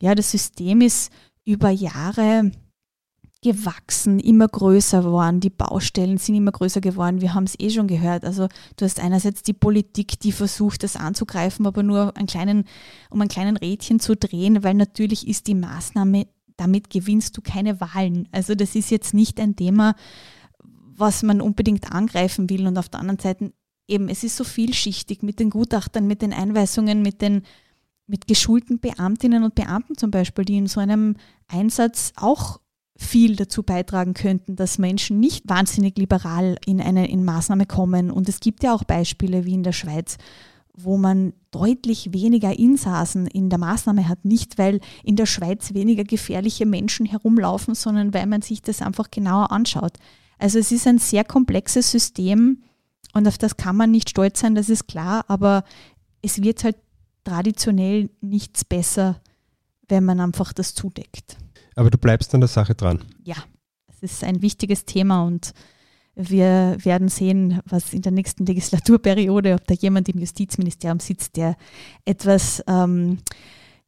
ja, 0.00 0.14
das 0.14 0.30
System 0.30 0.80
ist 0.80 1.12
über 1.44 1.70
Jahre 1.70 2.52
gewachsen, 3.42 4.20
immer 4.20 4.46
größer 4.46 5.02
geworden, 5.02 5.40
die 5.40 5.50
Baustellen 5.50 6.16
sind 6.18 6.36
immer 6.36 6.52
größer 6.52 6.80
geworden, 6.80 7.20
wir 7.20 7.34
haben 7.34 7.44
es 7.44 7.58
eh 7.58 7.70
schon 7.70 7.88
gehört. 7.88 8.24
Also 8.24 8.46
du 8.76 8.84
hast 8.84 9.00
einerseits 9.00 9.42
die 9.42 9.52
Politik, 9.52 10.20
die 10.20 10.30
versucht, 10.30 10.84
das 10.84 10.94
anzugreifen, 10.94 11.66
aber 11.66 11.82
nur 11.82 12.16
einen 12.16 12.28
kleinen, 12.28 12.64
um 13.10 13.20
ein 13.20 13.28
kleinen 13.28 13.56
Rädchen 13.56 13.98
zu 13.98 14.14
drehen, 14.14 14.62
weil 14.62 14.74
natürlich 14.74 15.26
ist 15.26 15.48
die 15.48 15.56
Maßnahme, 15.56 16.28
damit 16.56 16.88
gewinnst 16.88 17.36
du 17.36 17.42
keine 17.42 17.80
Wahlen. 17.80 18.28
Also 18.30 18.54
das 18.54 18.76
ist 18.76 18.90
jetzt 18.90 19.12
nicht 19.12 19.40
ein 19.40 19.56
Thema, 19.56 19.96
was 20.96 21.22
man 21.22 21.40
unbedingt 21.40 21.92
angreifen 21.92 22.50
will. 22.50 22.66
Und 22.66 22.78
auf 22.78 22.88
der 22.88 23.00
anderen 23.00 23.18
Seite 23.18 23.52
eben, 23.88 24.08
es 24.08 24.24
ist 24.24 24.36
so 24.36 24.44
vielschichtig 24.44 25.22
mit 25.22 25.40
den 25.40 25.50
Gutachtern, 25.50 26.06
mit 26.06 26.22
den 26.22 26.32
Einweisungen, 26.32 27.02
mit 27.02 27.22
den 27.22 27.42
mit 28.06 28.26
geschulten 28.26 28.80
Beamtinnen 28.80 29.44
und 29.44 29.54
Beamten 29.54 29.96
zum 29.96 30.10
Beispiel, 30.10 30.44
die 30.44 30.58
in 30.58 30.66
so 30.66 30.80
einem 30.80 31.16
Einsatz 31.48 32.12
auch 32.16 32.60
viel 32.96 33.36
dazu 33.36 33.62
beitragen 33.62 34.14
könnten, 34.14 34.56
dass 34.56 34.78
Menschen 34.78 35.18
nicht 35.18 35.48
wahnsinnig 35.48 35.96
liberal 35.96 36.56
in 36.66 36.80
eine 36.80 37.08
in 37.08 37.24
Maßnahme 37.24 37.66
kommen. 37.66 38.10
Und 38.10 38.28
es 38.28 38.40
gibt 38.40 38.62
ja 38.62 38.74
auch 38.74 38.84
Beispiele 38.84 39.44
wie 39.44 39.54
in 39.54 39.62
der 39.62 39.72
Schweiz, 39.72 40.18
wo 40.74 40.96
man 40.96 41.32
deutlich 41.50 42.12
weniger 42.12 42.58
Insassen 42.58 43.26
in 43.26 43.50
der 43.50 43.58
Maßnahme 43.58 44.08
hat. 44.08 44.24
Nicht, 44.24 44.58
weil 44.58 44.80
in 45.04 45.16
der 45.16 45.26
Schweiz 45.26 45.74
weniger 45.74 46.04
gefährliche 46.04 46.66
Menschen 46.66 47.06
herumlaufen, 47.06 47.74
sondern 47.74 48.14
weil 48.14 48.26
man 48.26 48.42
sich 48.42 48.62
das 48.62 48.82
einfach 48.82 49.10
genauer 49.10 49.52
anschaut. 49.52 49.94
Also 50.42 50.58
es 50.58 50.72
ist 50.72 50.88
ein 50.88 50.98
sehr 50.98 51.22
komplexes 51.22 51.92
System 51.92 52.64
und 53.14 53.28
auf 53.28 53.38
das 53.38 53.56
kann 53.56 53.76
man 53.76 53.92
nicht 53.92 54.10
stolz 54.10 54.40
sein, 54.40 54.56
das 54.56 54.68
ist 54.70 54.88
klar, 54.88 55.24
aber 55.28 55.62
es 56.20 56.42
wird 56.42 56.64
halt 56.64 56.74
traditionell 57.22 58.10
nichts 58.20 58.64
besser, 58.64 59.20
wenn 59.86 60.04
man 60.04 60.18
einfach 60.18 60.52
das 60.52 60.74
zudeckt. 60.74 61.36
Aber 61.76 61.90
du 61.90 61.96
bleibst 61.96 62.34
an 62.34 62.40
der 62.40 62.48
Sache 62.48 62.74
dran. 62.74 63.04
Ja, 63.22 63.36
es 63.86 64.02
ist 64.02 64.24
ein 64.24 64.42
wichtiges 64.42 64.84
Thema 64.84 65.22
und 65.22 65.52
wir 66.16 66.76
werden 66.82 67.08
sehen, 67.08 67.60
was 67.64 67.94
in 67.94 68.02
der 68.02 68.10
nächsten 68.10 68.44
Legislaturperiode, 68.44 69.54
ob 69.54 69.64
da 69.68 69.74
jemand 69.74 70.08
im 70.08 70.18
Justizministerium 70.18 70.98
sitzt, 70.98 71.36
der 71.36 71.56
etwas 72.04 72.64
ähm, 72.66 73.18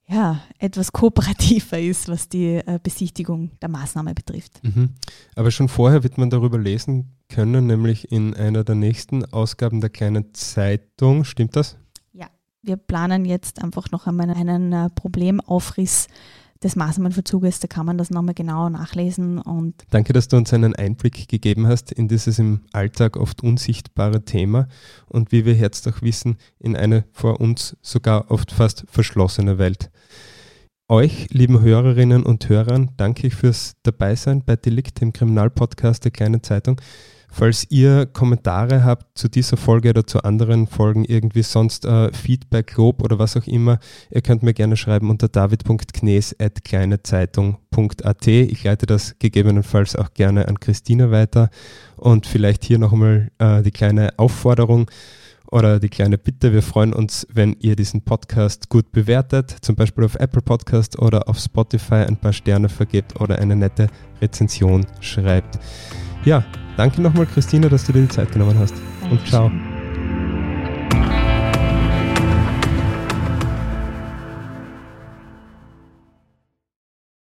ja, 0.07 0.41
etwas 0.59 0.93
kooperativer 0.93 1.79
ist, 1.79 2.09
was 2.09 2.29
die 2.29 2.57
äh, 2.57 2.79
Besichtigung 2.83 3.51
der 3.61 3.71
Maßnahme 3.71 4.15
betrifft. 4.15 4.63
Mhm. 4.63 4.91
Aber 5.35 5.51
schon 5.51 5.69
vorher 5.69 6.03
wird 6.03 6.19
man 6.19 6.31
darüber 6.31 6.59
lesen 6.59 7.17
können, 7.29 7.67
nämlich 7.67 8.13
in 8.13 8.35
einer 8.35 8.65
der 8.65 8.75
nächsten 8.75 9.25
Ausgaben 9.33 9.81
der 9.81 9.91
kleinen 9.91 10.35
Zeitung. 10.35 11.25
Stimmt 11.25 11.57
das? 11.57 11.79
Ja, 12.13 12.27
wir 12.63 12.77
planen 12.77 13.25
jetzt 13.25 13.63
einfach 13.63 13.91
noch 13.91 14.07
einmal 14.07 14.31
einen 14.31 14.73
äh, 14.73 14.91
Problemaufriss 14.91 16.09
des 16.65 16.77
Maßnahmenverzuges, 16.77 17.61
da 17.61 17.69
kann 17.69 17.87
man 17.87 17.99
das 17.99 18.11
nochmal 18.11 18.35
genauer 18.35 18.71
nachlesen. 18.71 19.39
Und 19.39 19.75
Danke, 19.91 20.13
dass 20.13 20.29
du 20.29 20.37
uns 20.37 20.53
einen 20.53 20.75
Einblick 20.75 21.29
gegeben 21.29 21.69
hast 21.69 21.93
in 21.93 22.09
dieses 22.09 22.39
im 22.39 22.63
Alltag 22.73 23.17
oft 23.17 23.43
unsichtbare 23.43 24.25
Thema 24.25 24.67
und 25.07 25.31
wie 25.31 25.45
wir 25.45 25.55
jetzt 25.55 25.87
auch 25.87 26.03
wissen, 26.03 26.37
in 26.59 26.77
eine 26.77 27.05
vor 27.13 27.41
uns 27.41 27.77
sogar 27.83 28.31
oft 28.31 28.51
fast 28.51 28.85
verschlossene 28.89 29.59
Welt. 29.59 29.91
Euch, 30.89 31.29
lieben 31.31 31.61
Hörerinnen 31.61 32.25
und 32.25 32.49
Hörern, 32.49 32.91
danke 32.97 33.27
ich 33.27 33.35
fürs 33.35 33.75
Dabeisein 33.85 34.43
bei 34.45 34.57
Delikt, 34.57 35.01
dem 35.01 35.13
Kriminalpodcast 35.13 36.05
der 36.05 36.11
Kleinen 36.11 36.43
Zeitung. 36.43 36.81
Falls 37.37 37.67
ihr 37.69 38.07
Kommentare 38.07 38.85
habt 38.85 39.19
zu 39.19 39.29
dieser 39.29 39.57
Folge 39.57 39.91
oder 39.91 40.07
zu 40.07 40.23
anderen 40.23 40.69
Folgen, 40.69 41.05
irgendwie 41.05 41.43
sonst 41.43 41.85
äh, 41.85 42.13
Feedback, 42.13 42.77
Lob 42.77 43.03
oder 43.03 43.19
was 43.19 43.37
auch 43.37 43.49
immer, 43.49 43.81
ihr 44.13 44.23
könnt 44.23 44.45
mir 44.45 44.55
gerne 44.55 44.77
schreiben 44.77 45.11
unter 45.11 45.27
david.knes.kleinezeitung.at. 45.27 48.27
Ich 48.29 48.63
leite 48.63 48.87
das 48.87 49.17
gegebenenfalls 49.19 49.97
auch 49.97 50.15
gerne 50.15 50.47
an 50.47 50.61
Christina 50.61 51.11
weiter. 51.11 51.51
Und 51.97 52.27
vielleicht 52.27 52.65
hier 52.65 52.79
noch 52.79 52.93
einmal 52.93 53.33
äh, 53.39 53.63
die 53.63 53.73
kleine 53.73 54.11
Aufforderung 54.17 54.89
oder 55.51 55.81
die 55.81 55.89
kleine 55.89 56.19
Bitte. 56.19 56.53
Wir 56.53 56.63
freuen 56.63 56.93
uns, 56.93 57.27
wenn 57.33 57.57
ihr 57.59 57.75
diesen 57.75 58.03
Podcast 58.03 58.69
gut 58.69 58.93
bewertet, 58.93 59.57
zum 59.61 59.75
Beispiel 59.75 60.05
auf 60.05 60.15
Apple 60.15 60.43
Podcast 60.43 61.01
oder 61.01 61.29
auf 61.29 61.41
Spotify 61.41 62.05
ein 62.07 62.17
paar 62.17 62.33
Sterne 62.33 62.69
vergebt 62.69 63.21
oder 63.21 63.41
eine 63.41 63.57
nette 63.57 63.89
Rezension 64.23 64.87
schreibt. 65.01 65.59
Ja, 66.25 66.45
danke 66.77 67.03
nochmal, 67.03 67.27
Christina, 67.27 67.69
dass 67.69 67.85
du 67.85 67.93
dir 67.93 68.03
die 68.03 68.09
Zeit 68.09 68.33
genommen 68.33 68.59
hast. 68.59 68.75
Dankeschön. 69.01 69.19
Und 69.19 69.29
ciao. 69.29 69.74